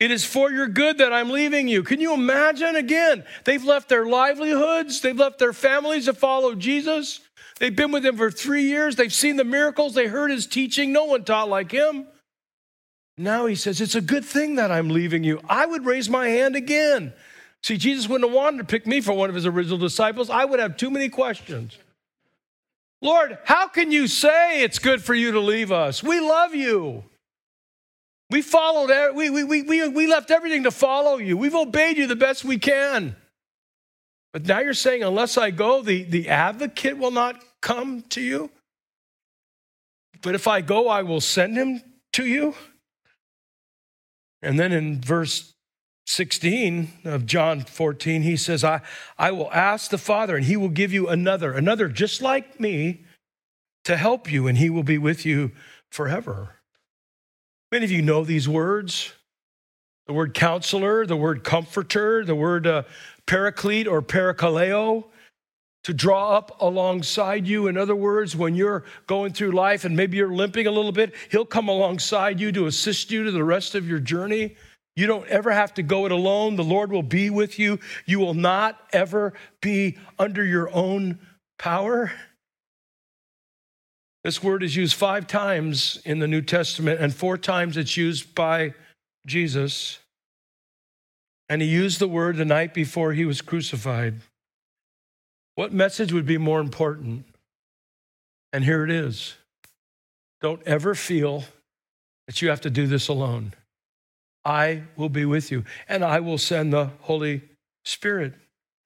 it 0.00 0.10
is 0.10 0.24
for 0.24 0.50
your 0.50 0.68
good 0.68 0.98
that 0.98 1.12
I'm 1.12 1.30
leaving 1.30 1.68
you. 1.68 1.82
Can 1.82 2.00
you 2.00 2.14
imagine 2.14 2.76
again? 2.76 3.24
They've 3.44 3.64
left 3.64 3.88
their 3.88 4.06
livelihoods, 4.06 5.00
they've 5.00 5.16
left 5.16 5.38
their 5.38 5.52
families 5.52 6.06
to 6.06 6.14
follow 6.14 6.54
Jesus. 6.54 7.20
They've 7.58 7.74
been 7.74 7.92
with 7.92 8.04
him 8.04 8.16
for 8.16 8.30
three 8.30 8.64
years, 8.64 8.96
they've 8.96 9.12
seen 9.12 9.36
the 9.36 9.44
miracles, 9.44 9.94
they 9.94 10.06
heard 10.06 10.30
his 10.30 10.46
teaching. 10.46 10.92
No 10.92 11.04
one 11.04 11.24
taught 11.24 11.48
like 11.48 11.72
him. 11.72 12.06
Now 13.18 13.46
he 13.46 13.54
says, 13.54 13.80
It's 13.80 13.94
a 13.94 14.00
good 14.00 14.24
thing 14.24 14.56
that 14.56 14.70
I'm 14.70 14.88
leaving 14.88 15.24
you. 15.24 15.40
I 15.48 15.66
would 15.66 15.84
raise 15.84 16.08
my 16.08 16.28
hand 16.28 16.56
again. 16.56 17.12
See, 17.62 17.76
Jesus 17.76 18.08
wouldn't 18.08 18.30
have 18.30 18.36
wanted 18.36 18.58
to 18.58 18.64
pick 18.64 18.86
me 18.86 19.00
for 19.00 19.12
one 19.12 19.28
of 19.28 19.34
his 19.34 19.46
original 19.46 19.78
disciples. 19.78 20.30
I 20.30 20.44
would 20.44 20.60
have 20.60 20.76
too 20.76 20.90
many 20.90 21.08
questions. 21.08 21.76
Lord, 23.02 23.38
how 23.44 23.68
can 23.68 23.90
you 23.90 24.06
say 24.06 24.62
it's 24.62 24.78
good 24.78 25.02
for 25.02 25.14
you 25.14 25.32
to 25.32 25.40
leave 25.40 25.72
us? 25.72 26.02
We 26.02 26.20
love 26.20 26.54
you. 26.54 27.04
We 28.30 28.42
followed, 28.42 29.14
we, 29.14 29.30
we, 29.30 29.44
we, 29.44 29.88
we 29.88 30.06
left 30.06 30.30
everything 30.30 30.64
to 30.64 30.70
follow 30.70 31.16
you. 31.18 31.36
We've 31.36 31.54
obeyed 31.54 31.96
you 31.96 32.06
the 32.06 32.16
best 32.16 32.44
we 32.44 32.58
can. 32.58 33.14
But 34.32 34.46
now 34.46 34.60
you're 34.60 34.74
saying, 34.74 35.02
unless 35.02 35.38
I 35.38 35.50
go, 35.50 35.82
the, 35.82 36.02
the 36.02 36.28
advocate 36.28 36.98
will 36.98 37.12
not 37.12 37.42
come 37.62 38.02
to 38.10 38.20
you? 38.20 38.50
But 40.22 40.34
if 40.34 40.48
I 40.48 40.60
go, 40.60 40.88
I 40.88 41.02
will 41.02 41.20
send 41.20 41.56
him 41.56 41.82
to 42.14 42.26
you? 42.26 42.54
And 44.42 44.58
then 44.58 44.72
in 44.72 45.00
verse 45.00 45.54
16 46.06 46.90
of 47.04 47.26
John 47.26 47.62
14, 47.62 48.22
he 48.22 48.36
says, 48.36 48.62
I, 48.62 48.80
I 49.18 49.32
will 49.32 49.50
ask 49.52 49.90
the 49.90 49.98
Father, 49.98 50.36
and 50.36 50.44
he 50.44 50.56
will 50.56 50.68
give 50.68 50.92
you 50.92 51.08
another, 51.08 51.52
another 51.52 51.88
just 51.88 52.22
like 52.22 52.60
me, 52.60 53.04
to 53.84 53.96
help 53.96 54.30
you, 54.30 54.46
and 54.46 54.58
he 54.58 54.70
will 54.70 54.82
be 54.82 54.98
with 54.98 55.24
you 55.24 55.52
forever. 55.90 56.56
Many 57.70 57.84
of 57.84 57.90
you 57.90 58.02
know 58.02 58.24
these 58.24 58.48
words 58.48 59.12
the 60.06 60.12
word 60.12 60.34
counselor, 60.34 61.04
the 61.04 61.16
word 61.16 61.42
comforter, 61.42 62.24
the 62.24 62.34
word 62.34 62.66
uh, 62.66 62.84
paraclete 63.26 63.88
or 63.88 64.00
parakaleo. 64.00 65.04
To 65.86 65.94
draw 65.94 66.36
up 66.36 66.60
alongside 66.60 67.46
you. 67.46 67.68
In 67.68 67.78
other 67.78 67.94
words, 67.94 68.34
when 68.34 68.56
you're 68.56 68.82
going 69.06 69.32
through 69.32 69.52
life 69.52 69.84
and 69.84 69.96
maybe 69.96 70.16
you're 70.16 70.34
limping 70.34 70.66
a 70.66 70.70
little 70.72 70.90
bit, 70.90 71.14
He'll 71.30 71.44
come 71.44 71.68
alongside 71.68 72.40
you 72.40 72.50
to 72.50 72.66
assist 72.66 73.12
you 73.12 73.22
to 73.22 73.30
the 73.30 73.44
rest 73.44 73.76
of 73.76 73.88
your 73.88 74.00
journey. 74.00 74.56
You 74.96 75.06
don't 75.06 75.28
ever 75.28 75.52
have 75.52 75.74
to 75.74 75.84
go 75.84 76.04
it 76.04 76.10
alone. 76.10 76.56
The 76.56 76.64
Lord 76.64 76.90
will 76.90 77.04
be 77.04 77.30
with 77.30 77.60
you. 77.60 77.78
You 78.04 78.18
will 78.18 78.34
not 78.34 78.80
ever 78.92 79.34
be 79.62 79.96
under 80.18 80.44
your 80.44 80.68
own 80.74 81.20
power. 81.56 82.10
This 84.24 84.42
word 84.42 84.64
is 84.64 84.74
used 84.74 84.94
five 84.94 85.28
times 85.28 86.00
in 86.04 86.18
the 86.18 86.26
New 86.26 86.42
Testament, 86.42 87.00
and 87.00 87.14
four 87.14 87.38
times 87.38 87.76
it's 87.76 87.96
used 87.96 88.34
by 88.34 88.74
Jesus. 89.24 90.00
And 91.48 91.62
he 91.62 91.68
used 91.68 92.00
the 92.00 92.08
word 92.08 92.38
the 92.38 92.44
night 92.44 92.74
before 92.74 93.12
he 93.12 93.24
was 93.24 93.40
crucified. 93.40 94.16
What 95.56 95.72
message 95.72 96.12
would 96.12 96.26
be 96.26 96.38
more 96.38 96.60
important? 96.60 97.26
And 98.52 98.64
here 98.64 98.84
it 98.84 98.90
is 98.90 99.34
don't 100.40 100.62
ever 100.64 100.94
feel 100.94 101.44
that 102.26 102.40
you 102.40 102.50
have 102.50 102.60
to 102.60 102.70
do 102.70 102.86
this 102.86 103.08
alone. 103.08 103.54
I 104.44 104.82
will 104.96 105.08
be 105.08 105.24
with 105.24 105.50
you, 105.50 105.64
and 105.88 106.04
I 106.04 106.20
will 106.20 106.38
send 106.38 106.72
the 106.72 106.90
Holy 107.00 107.42
Spirit 107.84 108.34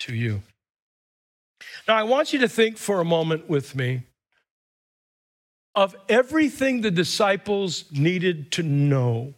to 0.00 0.14
you. 0.14 0.42
Now, 1.86 1.96
I 1.96 2.04
want 2.04 2.32
you 2.32 2.38
to 2.38 2.48
think 2.48 2.78
for 2.78 3.00
a 3.00 3.04
moment 3.04 3.50
with 3.50 3.74
me 3.74 4.04
of 5.74 5.94
everything 6.08 6.80
the 6.80 6.90
disciples 6.90 7.84
needed 7.90 8.52
to 8.52 8.62
know. 8.62 9.34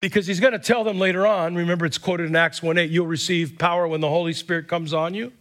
Because 0.00 0.26
he's 0.26 0.40
going 0.40 0.52
to 0.54 0.58
tell 0.58 0.82
them 0.82 0.98
later 0.98 1.26
on, 1.26 1.54
remember 1.54 1.84
it's 1.84 1.98
quoted 1.98 2.26
in 2.26 2.36
Acts 2.36 2.62
1 2.62 2.78
8, 2.78 2.90
you'll 2.90 3.06
receive 3.06 3.58
power 3.58 3.86
when 3.86 4.00
the 4.00 4.08
Holy 4.08 4.32
Spirit 4.32 4.66
comes 4.66 4.94
on 4.94 5.14
you. 5.14 5.32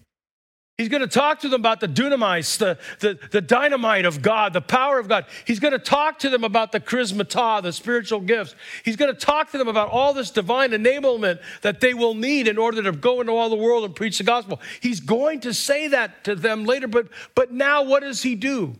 He's 0.80 0.88
going 0.88 1.02
to 1.02 1.08
talk 1.08 1.41
to 1.41 1.50
them 1.50 1.60
about 1.60 1.82
the 1.82 1.89
dunamis, 1.89 2.58
the, 2.58 2.78
the, 3.02 3.19
the, 3.32 3.41
dynamite 3.41 4.06
of 4.06 4.22
God, 4.22 4.54
the 4.54 4.62
power 4.62 4.98
of 4.98 5.10
God. 5.10 5.26
He's 5.43 5.60
going 5.60 5.74
to 5.74 5.80
talk 5.80 6.19
to 6.19 6.30
them 6.30 6.45
about 6.45 6.72
the 6.72 6.80
charismata, 6.80 7.62
the 7.62 7.74
spiritual 7.74 8.22
gifts. 8.22 8.56
He's 8.86 8.95
going 8.95 9.13
to 9.13 9.19
talk 9.19 9.52
to 9.52 9.58
them 9.58 9.67
about 9.67 9.89
all 9.89 10.13
this 10.13 10.32
divine 10.32 10.72
enablement 10.72 11.41
that 11.63 11.82
they 11.82 11.93
will 11.93 12.13
need 12.13 12.48
in 12.48 12.58
order 12.58 12.82
to 12.82 12.93
go 12.93 13.19
into 13.19 13.34
all 13.34 13.50
the 13.50 13.58
world 13.58 13.84
and 13.84 13.93
preach 13.93 14.19
the 14.19 14.24
gospel. 14.24 14.62
He's 14.80 15.02
going 15.02 15.41
to 15.41 15.54
say 15.54 15.89
that 15.89 16.24
to 16.24 16.34
them 16.34 16.63
later, 16.63 16.88
but, 16.88 17.10
but 17.36 17.52
now 17.52 17.84
what 17.84 18.00
does 18.00 18.24
he 18.24 18.36
do? 18.36 18.74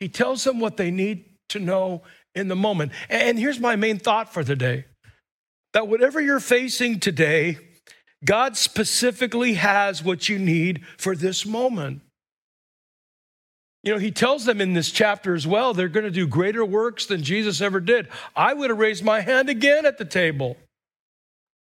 He 0.00 0.10
tells 0.10 0.44
them 0.44 0.60
what 0.60 0.76
they 0.76 0.90
need 0.90 1.24
to 1.48 1.58
know 1.58 2.02
in 2.36 2.48
the 2.48 2.54
moment. 2.54 2.92
And 3.08 3.38
here's 3.38 3.58
my 3.58 3.74
main 3.74 3.98
thought 3.98 4.32
for 4.32 4.44
today 4.44 4.84
that 5.72 5.88
whatever 5.88 6.20
you're 6.20 6.40
facing 6.40 7.00
today, 7.00 7.58
God 8.24 8.56
specifically 8.56 9.54
has 9.54 10.02
what 10.02 10.28
you 10.28 10.38
need 10.38 10.84
for 10.96 11.16
this 11.16 11.44
moment. 11.44 12.02
You 13.82 13.92
know, 13.92 13.98
he 13.98 14.10
tells 14.10 14.44
them 14.44 14.60
in 14.60 14.72
this 14.72 14.90
chapter 14.90 15.34
as 15.34 15.46
well, 15.46 15.74
they're 15.74 15.88
going 15.88 16.04
to 16.04 16.10
do 16.10 16.26
greater 16.26 16.64
works 16.64 17.06
than 17.06 17.22
Jesus 17.22 17.60
ever 17.60 17.78
did. 17.78 18.08
I 18.34 18.52
would 18.52 18.70
have 18.70 18.78
raised 18.78 19.04
my 19.04 19.20
hand 19.20 19.48
again 19.48 19.86
at 19.86 19.98
the 19.98 20.04
table. 20.04 20.56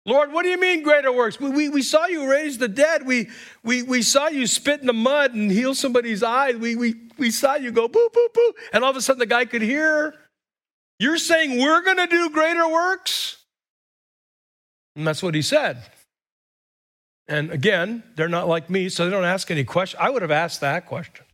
Lord, 0.06 0.32
what 0.32 0.42
do 0.42 0.50
you 0.50 0.60
mean 0.60 0.82
greater 0.82 1.10
works? 1.10 1.40
We, 1.40 1.50
we, 1.50 1.68
we 1.70 1.82
saw 1.82 2.06
you 2.06 2.30
raise 2.30 2.58
the 2.58 2.68
dead. 2.68 3.06
We, 3.06 3.30
we, 3.62 3.82
we 3.82 4.02
saw 4.02 4.28
you 4.28 4.46
spit 4.46 4.80
in 4.80 4.86
the 4.86 4.92
mud 4.92 5.34
and 5.34 5.50
heal 5.50 5.74
somebody's 5.74 6.22
eye. 6.22 6.52
We, 6.52 6.76
we, 6.76 6.94
we 7.16 7.30
saw 7.30 7.54
you 7.54 7.72
go 7.72 7.88
boo, 7.88 8.10
boo, 8.12 8.28
boo. 8.34 8.52
And 8.72 8.84
all 8.84 8.90
of 8.90 8.96
a 8.96 9.00
sudden 9.00 9.18
the 9.18 9.26
guy 9.26 9.46
could 9.46 9.62
hear. 9.62 10.14
You're 10.98 11.18
saying 11.18 11.58
we're 11.58 11.82
going 11.82 11.96
to 11.96 12.06
do 12.06 12.30
greater 12.30 12.68
works? 12.68 13.36
And 14.96 15.06
that's 15.06 15.22
what 15.22 15.34
he 15.34 15.42
said. 15.42 15.82
And 17.26 17.50
again, 17.50 18.02
they're 18.16 18.28
not 18.28 18.48
like 18.48 18.70
me, 18.70 18.88
so 18.88 19.04
they 19.04 19.10
don't 19.10 19.24
ask 19.24 19.50
any 19.50 19.64
questions. 19.64 20.00
I 20.00 20.10
would 20.10 20.22
have 20.22 20.30
asked 20.30 20.60
that 20.60 20.86
question. 20.86 21.24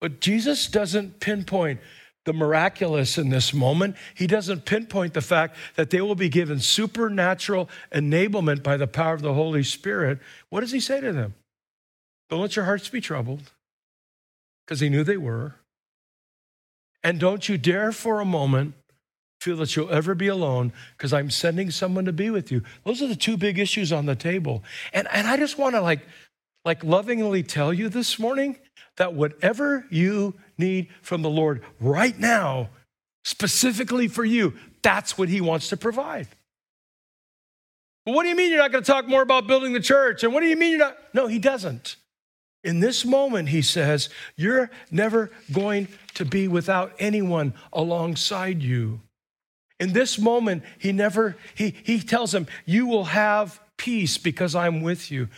But 0.00 0.20
Jesus 0.20 0.66
doesn't 0.66 1.20
pinpoint 1.20 1.80
the 2.26 2.32
miraculous 2.32 3.18
in 3.18 3.30
this 3.30 3.52
moment. 3.52 3.96
He 4.14 4.26
doesn't 4.26 4.66
pinpoint 4.66 5.14
the 5.14 5.22
fact 5.22 5.56
that 5.76 5.90
they 5.90 6.00
will 6.00 6.14
be 6.14 6.28
given 6.28 6.60
supernatural 6.60 7.68
enablement 7.92 8.62
by 8.62 8.76
the 8.76 8.86
power 8.86 9.14
of 9.14 9.22
the 9.22 9.34
Holy 9.34 9.62
Spirit. 9.62 10.18
What 10.50 10.60
does 10.60 10.72
he 10.72 10.80
say 10.80 11.00
to 11.00 11.12
them? 11.12 11.34
Don't 12.28 12.42
let 12.42 12.56
your 12.56 12.66
hearts 12.66 12.88
be 12.88 13.00
troubled, 13.00 13.50
because 14.64 14.80
he 14.80 14.88
knew 14.90 15.02
they 15.02 15.16
were. 15.16 15.56
And 17.02 17.18
don't 17.18 17.48
you 17.48 17.56
dare 17.56 17.92
for 17.92 18.20
a 18.20 18.24
moment 18.24 18.74
feel 19.40 19.56
that 19.56 19.74
you'll 19.74 19.90
ever 19.90 20.14
be 20.14 20.28
alone 20.28 20.72
because 20.96 21.12
I'm 21.12 21.30
sending 21.30 21.70
someone 21.70 22.04
to 22.04 22.12
be 22.12 22.30
with 22.30 22.52
you. 22.52 22.62
Those 22.84 23.00
are 23.00 23.06
the 23.06 23.16
two 23.16 23.36
big 23.36 23.58
issues 23.58 23.90
on 23.92 24.06
the 24.06 24.14
table. 24.14 24.62
And, 24.92 25.08
and 25.10 25.26
I 25.26 25.36
just 25.38 25.56
want 25.56 25.74
to 25.74 25.80
like, 25.80 26.00
like 26.64 26.84
lovingly 26.84 27.42
tell 27.42 27.72
you 27.72 27.88
this 27.88 28.18
morning 28.18 28.58
that 28.98 29.14
whatever 29.14 29.86
you 29.90 30.34
need 30.58 30.88
from 31.00 31.22
the 31.22 31.30
Lord 31.30 31.62
right 31.80 32.18
now, 32.18 32.68
specifically 33.24 34.08
for 34.08 34.24
you, 34.24 34.52
that's 34.82 35.16
what 35.16 35.30
He 35.30 35.40
wants 35.40 35.70
to 35.70 35.76
provide. 35.76 36.28
But 38.04 38.14
what 38.14 38.24
do 38.24 38.28
you 38.28 38.36
mean 38.36 38.50
you're 38.50 38.58
not 38.58 38.72
going 38.72 38.84
to 38.84 38.90
talk 38.90 39.08
more 39.08 39.22
about 39.22 39.46
building 39.46 39.72
the 39.72 39.80
church? 39.80 40.22
And 40.22 40.34
what 40.34 40.40
do 40.40 40.48
you 40.48 40.56
mean 40.56 40.72
you're 40.72 40.80
not? 40.80 40.98
No, 41.14 41.26
He 41.28 41.38
doesn't. 41.38 41.96
In 42.62 42.80
this 42.80 43.04
moment, 43.04 43.48
He 43.48 43.62
says, 43.62 44.08
you're 44.36 44.70
never 44.90 45.30
going 45.52 45.88
to 46.14 46.24
be 46.24 46.48
without 46.48 46.92
anyone 46.98 47.54
alongside 47.72 48.62
you. 48.62 49.00
In 49.80 49.94
this 49.94 50.18
moment, 50.18 50.62
he 50.78 50.92
never, 50.92 51.36
he, 51.54 51.74
he 51.82 52.00
tells 52.00 52.34
him, 52.34 52.46
You 52.66 52.86
will 52.86 53.04
have 53.04 53.58
peace 53.78 54.18
because 54.18 54.54
I'm 54.54 54.82
with 54.82 55.10
you. 55.10 55.28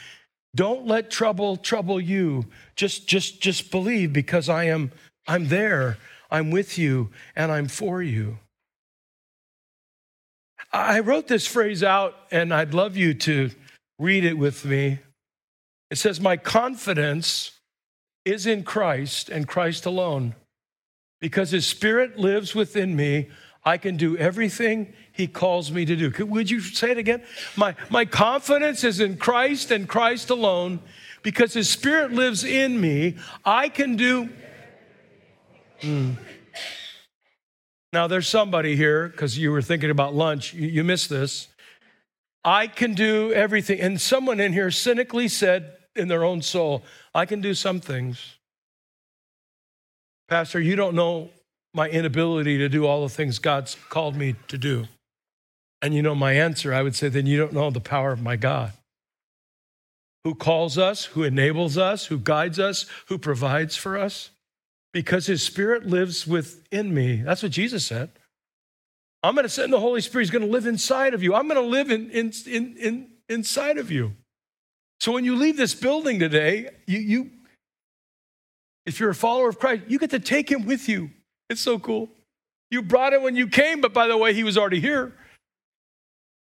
Don't 0.55 0.85
let 0.85 1.11
trouble 1.11 1.57
trouble 1.57 2.01
you. 2.01 2.47
Just, 2.75 3.07
just, 3.07 3.41
just 3.41 3.71
believe 3.71 4.13
because 4.13 4.49
I 4.49 4.65
am, 4.65 4.91
I'm 5.29 5.47
there. 5.47 5.97
I'm 6.31 6.51
with 6.51 6.77
you 6.77 7.11
and 7.37 7.53
I'm 7.53 7.69
for 7.69 8.03
you. 8.03 8.39
I 10.73 11.01
wrote 11.01 11.29
this 11.29 11.47
phrase 11.47 11.85
out 11.85 12.17
and 12.31 12.53
I'd 12.53 12.75
love 12.75 12.97
you 12.97 13.15
to 13.15 13.51
read 13.99 14.25
it 14.25 14.37
with 14.37 14.65
me. 14.65 14.99
It 15.93 15.99
says, 15.99 16.23
My 16.23 16.39
confidence 16.39 17.61
is 18.25 18.47
in 18.47 18.65
Christ 18.65 19.29
and 19.29 19.47
Christ 19.47 19.85
alone. 19.85 20.35
Because 21.21 21.51
his 21.51 21.67
spirit 21.67 22.19
lives 22.19 22.55
within 22.55 22.97
me, 22.97 23.29
I 23.63 23.77
can 23.77 23.99
do 23.99 24.17
everything 24.17 24.95
he 25.13 25.27
calls 25.27 25.71
me 25.71 25.85
to 25.85 25.95
do. 25.95 26.25
Would 26.25 26.51
you 26.51 26.61
say 26.61 26.93
it 26.93 26.97
again? 26.97 27.23
My, 27.57 27.77
my 27.91 28.07
confidence 28.07 28.85
is 28.85 29.01
in 29.01 29.19
Christ 29.19 29.71
and 29.71 29.87
Christ 29.87 30.31
alone. 30.31 30.81
Because 31.23 31.53
his 31.53 31.69
spirit 31.69 32.11
lives 32.11 32.43
in 32.43 32.81
me, 32.81 33.17
I 33.45 33.69
can 33.69 33.97
do. 33.97 34.31
Mm. 35.83 36.17
Now, 37.93 38.07
there's 38.07 38.29
somebody 38.29 38.77
here, 38.77 39.09
because 39.09 39.37
you 39.37 39.53
were 39.53 39.61
thinking 39.61 39.91
about 39.91 40.15
lunch, 40.15 40.55
you, 40.55 40.69
you 40.69 40.85
missed 40.85 41.11
this. 41.11 41.49
I 42.43 42.67
can 42.67 42.95
do 42.95 43.31
everything. 43.35 43.79
And 43.79 44.01
someone 44.01 44.41
in 44.41 44.55
here 44.55 44.71
cynically 44.71 45.29
said 45.29 45.77
in 45.95 46.09
their 46.09 46.25
own 46.25 46.43
soul, 46.43 46.83
I 47.15 47.27
can 47.27 47.41
do 47.41 47.55
some 47.55 47.81
things. 47.81 48.37
Pastor, 50.29 50.61
you 50.61 50.77
don't 50.77 50.95
know 50.95 51.31
my 51.75 51.89
inability 51.89 52.59
to 52.59 52.69
do 52.69 52.87
all 52.87 53.03
the 53.03 53.09
things 53.09 53.39
God's 53.39 53.77
called 53.89 54.17
me 54.17 54.35
to 54.49 54.59
do? 54.59 54.87
And 55.81 55.95
you 55.95 56.03
know 56.03 56.15
my 56.15 56.35
answer, 56.35 56.73
I 56.73 56.83
would 56.83 56.95
say, 56.95 57.09
then 57.09 57.27
you 57.27 57.39
don't 57.39 57.53
know 57.53 57.71
the 57.71 57.81
power 57.81 58.13
of 58.13 58.23
my 58.23 58.37
God. 58.37 58.73
Who 60.25 60.35
calls 60.35 60.79
us, 60.79 61.05
who 61.07 61.25
enables 61.25 61.77
us, 61.77 62.07
who 62.07 62.19
guides 62.19 62.59
us, 62.59 62.87
who 63.09 63.19
provides 63.19 63.77
for 63.77 63.99
us? 63.99 64.31
Because 64.93 65.27
his 65.27 65.43
spirit 65.43 65.87
lives 65.87 66.27
within 66.27 66.95
me. 66.95 67.17
That's 67.17 67.43
what 67.43 67.51
Jesus 67.51 67.85
said. 67.85 68.11
I'm 69.23 69.35
going 69.35 69.45
to 69.45 69.49
send 69.49 69.73
the 69.73 69.81
Holy 69.81 70.01
Spirit. 70.01 70.25
He's 70.25 70.31
going 70.31 70.45
to 70.45 70.51
live 70.51 70.67
inside 70.67 71.15
of 71.15 71.23
you. 71.23 71.35
I'm 71.35 71.49
going 71.49 71.61
to 71.61 71.69
live 71.69 71.91
in, 71.91 72.11
in, 72.11 72.33
in, 72.47 72.77
in, 72.77 73.11
inside 73.29 73.79
of 73.79 73.91
you. 73.91 74.13
So 75.03 75.11
when 75.11 75.25
you 75.25 75.35
leave 75.35 75.57
this 75.57 75.75
building 75.75 76.21
today, 76.21 76.69
you, 76.87 77.01
you, 77.01 77.31
if 78.87 79.01
you're 79.01 79.11
a 79.11 79.15
follower 79.17 79.49
of 79.49 79.59
Christ, 79.59 79.83
you 79.89 79.99
get 79.99 80.11
to 80.11 80.21
take 80.21 80.49
him 80.49 80.65
with 80.65 80.89
you. 80.89 81.11
It's 81.51 81.61
so 81.61 81.81
cool. 81.81 82.09
You 82.71 82.83
brought 82.83 83.13
him 83.13 83.25
when 83.25 83.35
you 83.35 83.49
came, 83.49 83.81
but 83.81 83.93
by 83.93 84.07
the 84.07 84.17
way, 84.17 84.33
he 84.33 84.45
was 84.45 84.57
already 84.57 84.79
here 84.79 85.13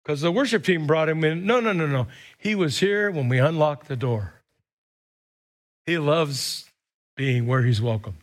because 0.02 0.20
the 0.20 0.32
worship 0.32 0.64
team 0.64 0.88
brought 0.88 1.08
him 1.08 1.22
in. 1.22 1.46
No, 1.46 1.60
no, 1.60 1.72
no, 1.72 1.86
no. 1.86 2.08
He 2.38 2.56
was 2.56 2.80
here 2.80 3.12
when 3.12 3.28
we 3.28 3.38
unlocked 3.38 3.86
the 3.86 3.94
door. 3.94 4.42
He 5.86 5.98
loves 5.98 6.68
being 7.16 7.46
where 7.46 7.62
he's 7.62 7.80
welcome. 7.80 8.16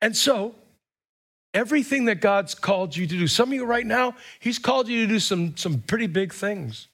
And 0.00 0.16
so, 0.16 0.54
everything 1.52 2.06
that 2.06 2.22
God's 2.22 2.54
called 2.54 2.96
you 2.96 3.06
to 3.06 3.18
do, 3.18 3.26
some 3.26 3.50
of 3.50 3.54
you 3.54 3.66
right 3.66 3.84
now, 3.84 4.14
he's 4.40 4.58
called 4.58 4.88
you 4.88 5.06
to 5.06 5.12
do 5.12 5.18
some, 5.18 5.58
some 5.58 5.82
pretty 5.82 6.06
big 6.06 6.32
things. 6.32 6.88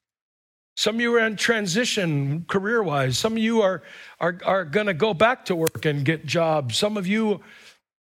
Some 0.76 0.96
of 0.96 1.00
you 1.00 1.14
are 1.14 1.26
in 1.26 1.37
transition 1.37 2.44
career 2.48 2.83
wise. 2.83 3.18
Some 3.18 3.33
of 3.35 3.38
you 3.38 3.62
are, 3.62 3.83
are, 4.20 4.38
are 4.44 4.64
going 4.64 4.87
to 4.87 4.94
go 4.94 5.12
back 5.12 5.44
to 5.46 5.56
work 5.56 5.85
and 5.85 6.04
get 6.04 6.24
jobs. 6.24 6.76
Some 6.76 6.96
of 6.96 7.06
you 7.06 7.40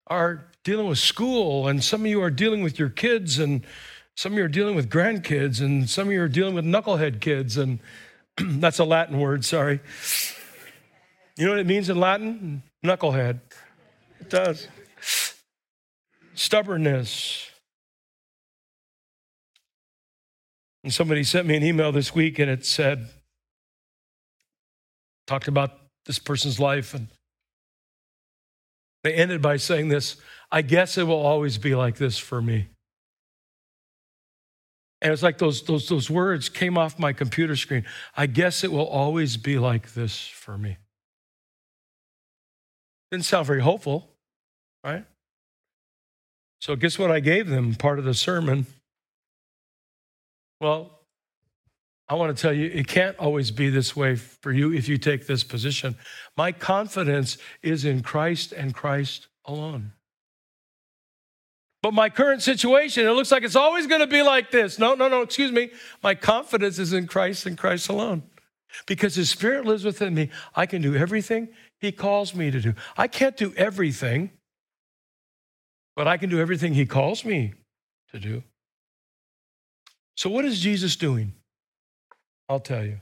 are 0.08 0.48
dealing 0.64 0.88
with 0.88 1.00
school, 1.00 1.68
and 1.68 1.84
some 1.84 2.02
of 2.02 2.08
you 2.08 2.22
are 2.22 2.30
dealing 2.30 2.62
with 2.62 2.78
your 2.78 2.90
kids, 2.90 3.40
and 3.40 3.66
some 4.16 4.34
of 4.34 4.38
you 4.38 4.44
are 4.44 4.50
dealing 4.50 4.76
with 4.76 4.90
grandkids, 4.90 5.62
and 5.62 5.90
some 5.90 6.08
of 6.08 6.14
you 6.14 6.22
are 6.22 6.28
dealing 6.28 6.54
with 6.54 6.66
knucklehead 6.66 7.22
kids, 7.22 7.58
and 7.58 7.80
That's 8.38 8.80
a 8.80 8.86
Latin 8.86 9.20
word, 9.20 9.46
sorry. 9.46 9.80
You 11.38 11.46
know 11.46 11.52
what 11.52 11.60
it 11.60 11.68
means 11.68 11.90
in 11.90 12.00
Latin? 12.00 12.64
Knucklehead. 12.84 13.40
It 14.20 14.30
does. 14.30 14.68
Stubbornness. 16.34 17.51
And 20.84 20.94
somebody 20.94 21.24
sent 21.24 21.48
me 21.48 21.56
an 21.56 21.64
email 21.64 21.92
this 21.92 22.14
week 22.16 22.40
and 22.40 22.50
it 22.50 22.66
said, 22.66 23.08
talked 25.28 25.48
about 25.48 25.72
this 26.06 26.20
person's 26.20 26.60
life 26.60 26.94
and 26.94 27.08
they 29.04 29.14
ended 29.14 29.42
by 29.42 29.58
saying 29.58 29.90
this 29.90 30.18
I 30.52 30.62
guess 30.62 30.98
it 30.98 31.04
will 31.04 31.22
always 31.22 31.58
be 31.58 31.76
like 31.76 31.96
this 31.98 32.18
for 32.18 32.42
me. 32.42 32.68
And 35.02 35.12
it's 35.12 35.24
like 35.24 35.38
those, 35.38 35.64
those, 35.64 35.88
those 35.88 36.10
words 36.10 36.50
came 36.50 36.78
off 36.78 37.00
my 37.00 37.14
computer 37.14 37.56
screen. 37.56 37.86
I 38.16 38.28
guess 38.28 38.64
it 38.64 38.72
will 38.72 38.86
always 38.86 39.38
be 39.38 39.58
like 39.58 39.94
this 39.94 40.28
for 40.28 40.58
me. 40.58 40.78
Didn't 43.12 43.26
sound 43.26 43.48
very 43.48 43.62
hopeful, 43.62 44.10
right? 44.84 45.06
So, 46.60 46.76
guess 46.76 47.00
what 47.00 47.10
I 47.10 47.20
gave 47.20 47.48
them 47.48 47.74
part 47.74 47.98
of 47.98 48.06
the 48.06 48.14
sermon? 48.14 48.68
Well, 50.62 51.00
I 52.08 52.14
want 52.14 52.38
to 52.38 52.40
tell 52.40 52.54
you, 52.54 52.68
it 52.68 52.88
can't 52.88 53.18
always 53.18 53.50
be 53.50 53.70
this 53.72 53.96
way 53.96 54.16
for 54.16 54.52
you 54.52 54.72
if 54.72 54.88
you 54.88 55.00
take 55.00 55.26
this 55.26 55.44
position. 55.44 55.96
My 56.38 56.52
confidence 56.52 57.40
is 57.64 57.84
in 57.84 58.04
Christ 58.04 58.52
and 58.52 58.72
Christ 58.72 59.28
alone. 59.44 59.94
But 61.82 61.96
my 61.96 62.10
current 62.10 62.44
situation, 62.44 63.08
it 63.08 63.12
looks 63.12 63.32
like 63.32 63.44
it's 63.44 63.56
always 63.56 63.88
going 63.88 64.02
to 64.02 64.08
be 64.08 64.22
like 64.22 64.52
this. 64.52 64.78
No, 64.78 64.94
no, 64.94 65.08
no, 65.08 65.24
excuse 65.24 65.52
me. 65.52 65.72
My 66.04 66.14
confidence 66.14 66.78
is 66.78 66.94
in 66.94 67.08
Christ 67.08 67.48
and 67.48 67.58
Christ 67.58 67.90
alone. 67.90 68.22
Because 68.86 69.16
His 69.16 69.32
Spirit 69.32 69.66
lives 69.66 69.84
within 69.84 70.14
me. 70.14 70.30
I 70.54 70.68
can 70.68 70.84
do 70.84 70.96
everything 70.96 71.48
He 71.80 71.92
calls 71.92 72.36
me 72.36 72.52
to 72.52 72.62
do. 72.62 72.76
I 72.96 73.08
can't 73.08 73.36
do 73.36 73.52
everything, 73.58 74.30
but 75.96 76.08
I 76.08 76.18
can 76.18 76.30
do 76.30 76.40
everything 76.40 76.76
He 76.76 76.86
calls 76.86 77.26
me 77.26 77.56
to 78.12 78.20
do. 78.20 78.44
So, 80.18 80.30
what 80.30 80.46
is 80.46 80.60
Jesus 80.60 80.96
doing? 80.96 81.34
I'll 82.50 82.60
tell 82.60 82.84
you. 82.84 83.00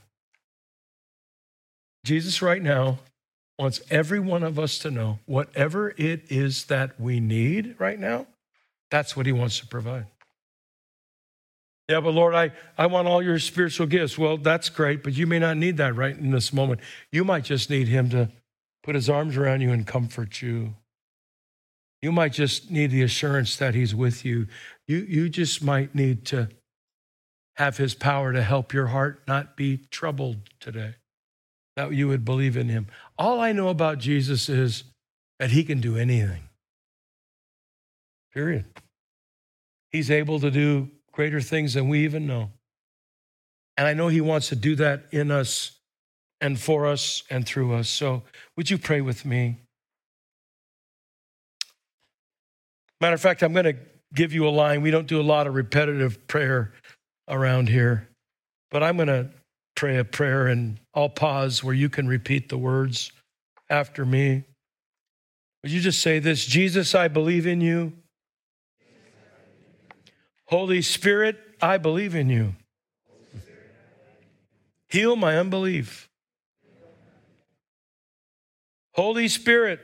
Jesus, 2.04 2.40
right 2.40 2.62
now, 2.62 2.98
wants 3.58 3.82
every 3.90 4.20
one 4.20 4.42
of 4.42 4.58
us 4.58 4.78
to 4.78 4.90
know 4.90 5.18
whatever 5.26 5.90
it 5.90 6.22
is 6.30 6.64
that 6.64 6.98
we 6.98 7.20
need 7.20 7.74
right 7.78 7.98
now, 7.98 8.26
that's 8.90 9.16
what 9.16 9.26
he 9.26 9.32
wants 9.32 9.58
to 9.60 9.66
provide. 9.66 10.06
Yeah, 11.90 12.00
but 12.00 12.14
Lord, 12.14 12.34
I, 12.34 12.52
I 12.78 12.86
want 12.86 13.08
all 13.08 13.22
your 13.22 13.38
spiritual 13.38 13.86
gifts. 13.86 14.16
Well, 14.16 14.38
that's 14.38 14.68
great, 14.68 15.02
but 15.02 15.12
you 15.12 15.26
may 15.26 15.38
not 15.38 15.56
need 15.56 15.76
that 15.78 15.94
right 15.94 16.16
in 16.16 16.30
this 16.30 16.52
moment. 16.52 16.80
You 17.12 17.24
might 17.24 17.44
just 17.44 17.68
need 17.68 17.88
him 17.88 18.08
to 18.10 18.30
put 18.82 18.94
his 18.94 19.10
arms 19.10 19.36
around 19.36 19.60
you 19.60 19.72
and 19.72 19.86
comfort 19.86 20.40
you. 20.40 20.74
You 22.00 22.12
might 22.12 22.32
just 22.32 22.70
need 22.70 22.92
the 22.92 23.02
assurance 23.02 23.56
that 23.56 23.74
he's 23.74 23.94
with 23.94 24.24
you. 24.24 24.46
You, 24.86 24.98
you 24.98 25.28
just 25.28 25.62
might 25.62 25.94
need 25.94 26.24
to 26.26 26.48
have 27.60 27.76
his 27.76 27.92
power 27.92 28.32
to 28.32 28.42
help 28.42 28.72
your 28.72 28.86
heart 28.86 29.20
not 29.28 29.54
be 29.54 29.76
troubled 29.90 30.38
today, 30.60 30.94
that 31.76 31.92
you 31.92 32.08
would 32.08 32.24
believe 32.24 32.56
in 32.56 32.70
him. 32.70 32.86
All 33.18 33.38
I 33.38 33.52
know 33.52 33.68
about 33.68 33.98
Jesus 33.98 34.48
is 34.48 34.84
that 35.38 35.50
he 35.50 35.62
can 35.62 35.78
do 35.78 35.94
anything. 35.94 36.48
Period. 38.32 38.64
He's 39.90 40.10
able 40.10 40.40
to 40.40 40.50
do 40.50 40.88
greater 41.12 41.42
things 41.42 41.74
than 41.74 41.90
we 41.90 42.02
even 42.04 42.26
know. 42.26 42.50
And 43.76 43.86
I 43.86 43.92
know 43.92 44.08
He 44.08 44.22
wants 44.22 44.48
to 44.48 44.56
do 44.56 44.74
that 44.76 45.04
in 45.10 45.30
us 45.30 45.72
and 46.40 46.58
for 46.58 46.86
us 46.86 47.24
and 47.28 47.44
through 47.44 47.74
us. 47.74 47.90
So, 47.90 48.22
would 48.56 48.70
you 48.70 48.78
pray 48.78 49.02
with 49.02 49.26
me? 49.26 49.56
Matter 53.02 53.14
of 53.14 53.20
fact, 53.20 53.42
I'm 53.42 53.52
going 53.52 53.64
to 53.64 53.76
give 54.14 54.32
you 54.32 54.46
a 54.46 54.50
line. 54.50 54.80
We 54.80 54.90
don't 54.90 55.06
do 55.06 55.20
a 55.20 55.22
lot 55.22 55.46
of 55.46 55.54
repetitive 55.54 56.26
prayer 56.26 56.72
around 57.30 57.68
here, 57.68 58.08
but 58.70 58.82
I'm 58.82 58.96
going 58.96 59.08
to 59.08 59.30
pray 59.74 59.96
a 59.96 60.04
prayer 60.04 60.46
and 60.46 60.78
I'll 60.94 61.08
pause 61.08 61.64
where 61.64 61.74
you 61.74 61.88
can 61.88 62.06
repeat 62.06 62.48
the 62.48 62.58
words 62.58 63.12
after 63.70 64.04
me. 64.04 64.44
Would 65.62 65.72
you 65.72 65.80
just 65.80 66.02
say 66.02 66.18
this 66.18 66.44
Jesus, 66.44 66.94
I 66.94 67.08
believe 67.08 67.46
in 67.46 67.60
you. 67.60 67.94
Holy 70.46 70.82
Spirit, 70.82 71.38
I 71.62 71.78
believe 71.78 72.14
in 72.14 72.28
you. 72.28 72.54
Heal 74.88 75.14
my 75.14 75.38
unbelief. 75.38 76.08
Holy 78.94 79.28
Spirit, 79.28 79.80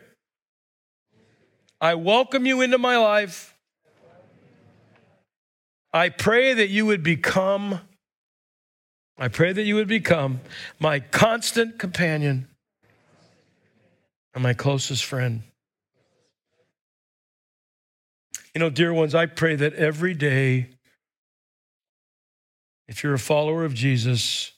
I 1.81 1.95
welcome 1.95 2.45
you 2.45 2.61
into 2.61 2.79
my 2.79 2.99
life. 2.99 3.56
I 5.97 6.11
pray 6.11 6.53
that 6.53 6.69
you 6.69 6.85
would 6.85 7.03
become, 7.03 7.81
I 9.17 9.29
pray 9.29 9.55
that 9.55 9.63
you 9.63 9.77
would 9.77 9.89
become 9.89 10.41
my 10.79 11.01
constant 11.01 11.79
companion 11.79 12.49
and 14.35 14.43
my 14.43 14.53
closest 14.53 15.07
friend. 15.07 15.43
You 18.55 18.59
know, 18.59 18.69
dear 18.69 18.93
ones, 18.93 19.15
I 19.15 19.25
pray 19.25 19.57
that 19.57 19.73
every 19.73 20.13
day, 20.13 20.69
if 22.89 23.03
you're 23.03 23.15
a 23.15 23.19
follower 23.19 23.65
of 23.65 23.73
Jesus, 23.73 24.53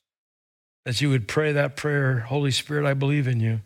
that 0.86 1.00
you 1.00 1.08
would 1.08 1.28
pray 1.28 1.52
that 1.52 1.76
prayer 1.76 2.18
Holy 2.18 2.50
Spirit, 2.50 2.84
I 2.84 2.94
believe 2.94 3.28
in 3.28 3.38
you. 3.38 3.60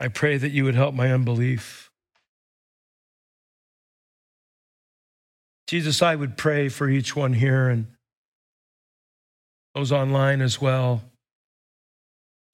I 0.00 0.08
pray 0.08 0.38
that 0.38 0.52
you 0.52 0.64
would 0.64 0.74
help 0.74 0.94
my 0.94 1.12
unbelief. 1.12 1.85
Jesus, 5.66 6.02
I 6.02 6.14
would 6.14 6.36
pray 6.36 6.68
for 6.68 6.88
each 6.88 7.16
one 7.16 7.32
here 7.32 7.68
and 7.68 7.86
those 9.74 9.92
online 9.92 10.40
as 10.40 10.60
well, 10.60 11.02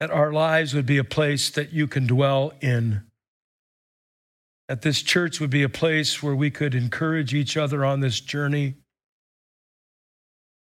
that 0.00 0.10
our 0.10 0.32
lives 0.32 0.74
would 0.74 0.86
be 0.86 0.98
a 0.98 1.04
place 1.04 1.50
that 1.50 1.72
you 1.72 1.86
can 1.86 2.06
dwell 2.06 2.52
in 2.60 3.02
that 4.72 4.80
this 4.80 5.02
church 5.02 5.38
would 5.38 5.50
be 5.50 5.62
a 5.62 5.68
place 5.68 6.22
where 6.22 6.34
we 6.34 6.50
could 6.50 6.74
encourage 6.74 7.34
each 7.34 7.58
other 7.58 7.84
on 7.84 8.00
this 8.00 8.20
journey. 8.20 8.74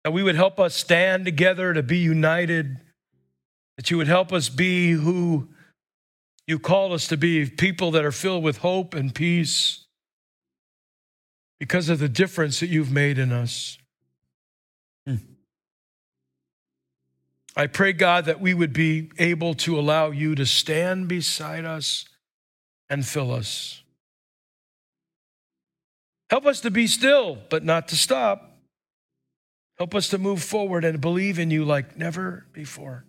That 0.04 0.14
we 0.14 0.24
would 0.24 0.34
help 0.34 0.60
us 0.60 0.74
stand 0.74 1.26
together 1.26 1.76
to 1.76 1.84
be 1.84 2.00
united. 2.00 2.78
That 3.78 3.92
you 3.92 3.98
would 3.98 4.08
help 4.08 4.34
us 4.34 4.50
be 4.50 4.94
who 4.94 5.50
you 6.48 6.58
call 6.58 6.94
us 6.94 7.08
to 7.10 7.18
be 7.18 7.46
people 7.46 7.92
that 7.92 8.04
are 8.04 8.12
filled 8.12 8.44
with 8.44 8.58
hope 8.58 8.96
and 8.96 9.14
peace 9.14 9.83
because 11.64 11.88
of 11.88 11.98
the 11.98 12.10
difference 12.10 12.60
that 12.60 12.68
you've 12.68 12.92
made 12.92 13.18
in 13.18 13.32
us. 13.32 13.78
Hmm. 15.08 15.16
I 17.56 17.68
pray, 17.68 17.94
God, 17.94 18.26
that 18.26 18.42
we 18.42 18.54
would 18.54 18.74
be 18.74 19.10
able 19.18 19.54
to 19.54 19.80
allow 19.80 20.12
you 20.12 20.36
to 20.36 20.46
stand 20.46 21.08
beside 21.08 21.64
us 21.64 22.04
and 22.90 23.08
fill 23.08 23.32
us. 23.32 23.82
Help 26.30 26.46
us 26.46 26.60
to 26.60 26.70
be 26.70 26.86
still, 26.86 27.38
but 27.50 27.64
not 27.64 27.88
to 27.88 27.96
stop. 27.96 28.58
Help 29.78 29.96
us 29.96 30.10
to 30.10 30.18
move 30.18 30.44
forward 30.44 30.84
and 30.84 31.00
believe 31.00 31.40
in 31.40 31.50
you 31.50 31.64
like 31.64 31.96
never 31.96 32.46
before. 32.52 33.06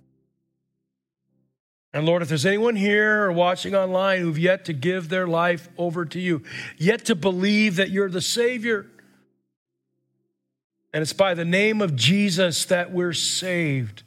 And 1.95 2.05
Lord, 2.05 2.23
if 2.23 2.29
there's 2.29 2.45
anyone 2.45 2.75
here 2.75 3.23
or 3.23 3.33
watching 3.33 3.73
online 3.77 4.21
who've 4.21 4.39
yet 4.39 4.65
to 4.65 4.73
give 4.73 5.09
their 5.09 5.29
life 5.29 5.69
over 5.79 6.05
to 6.05 6.19
you, 6.19 6.43
yet 6.77 7.05
to 7.05 7.15
believe 7.15 7.77
that 7.77 7.91
you're 7.91 8.11
the 8.11 8.21
Savior, 8.21 8.87
and 10.93 11.03
it's 11.03 11.13
by 11.13 11.35
the 11.35 11.45
name 11.45 11.81
of 11.81 11.95
Jesus 11.95 12.65
that 12.65 12.91
we're 12.91 13.13
saved. 13.13 14.03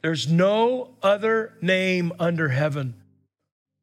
There's 0.00 0.26
no 0.26 0.94
other 1.02 1.52
name 1.60 2.14
under 2.18 2.48
heaven 2.48 2.94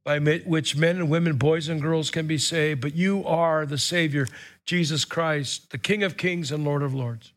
by 0.04 0.18
which 0.18 0.76
men 0.76 0.96
and 0.96 1.10
women, 1.10 1.38
boys 1.38 1.68
and 1.68 1.80
girls 1.80 2.10
can 2.10 2.26
be 2.26 2.40
saved, 2.40 2.82
but 2.82 2.96
you 2.96 3.24
are 3.26 3.68
the 3.68 3.78
Savior, 3.78 4.26
Jesus 4.66 5.06
Christ, 5.06 5.70
the 5.70 5.78
King 5.78 6.02
of 6.02 6.18
kings 6.18 6.52
and 6.52 6.66
Lord 6.66 6.82
of 6.82 6.96
lords. 6.96 7.32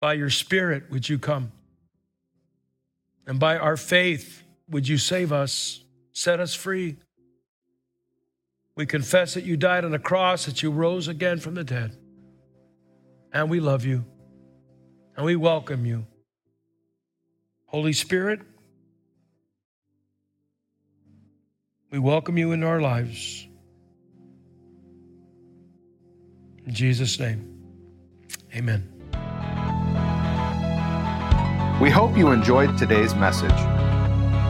By 0.00 0.14
your 0.14 0.30
Spirit, 0.30 0.84
would 0.90 1.10
you 1.10 1.18
come? 1.18 1.52
And 3.26 3.40
by 3.40 3.58
our 3.58 3.76
faith, 3.76 4.42
would 4.68 4.86
you 4.86 4.98
save 4.98 5.32
us, 5.32 5.82
set 6.12 6.40
us 6.40 6.54
free? 6.54 6.96
We 8.76 8.86
confess 8.86 9.34
that 9.34 9.44
you 9.44 9.56
died 9.56 9.84
on 9.84 9.90
the 9.90 9.98
cross, 9.98 10.46
that 10.46 10.62
you 10.62 10.70
rose 10.70 11.08
again 11.08 11.40
from 11.40 11.54
the 11.54 11.64
dead. 11.64 11.96
And 13.32 13.50
we 13.50 13.60
love 13.60 13.84
you. 13.84 14.04
And 15.16 15.24
we 15.24 15.34
welcome 15.34 15.86
you. 15.86 16.06
Holy 17.66 17.92
Spirit, 17.92 18.40
We 21.96 22.00
welcome 22.00 22.36
you 22.36 22.52
into 22.52 22.66
our 22.66 22.80
lives. 22.80 23.48
In 26.66 26.74
Jesus' 26.74 27.18
name, 27.18 27.62
amen. 28.54 28.95
We 31.80 31.90
hope 31.90 32.16
you 32.16 32.30
enjoyed 32.30 32.78
today's 32.78 33.14
message. 33.14 33.52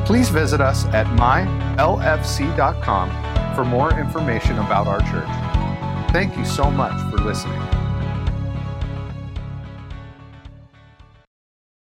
Please 0.07 0.29
visit 0.29 0.61
us 0.61 0.85
at 0.87 1.07
mylfc.com 1.19 3.11
for 3.57 3.65
more 3.65 3.99
information 3.99 4.59
about 4.59 4.87
our 4.87 5.01
church. 5.01 6.13
Thank 6.13 6.37
you 6.37 6.45
so 6.45 6.71
much 6.71 6.95
for 7.11 7.17
listening. 7.19 7.76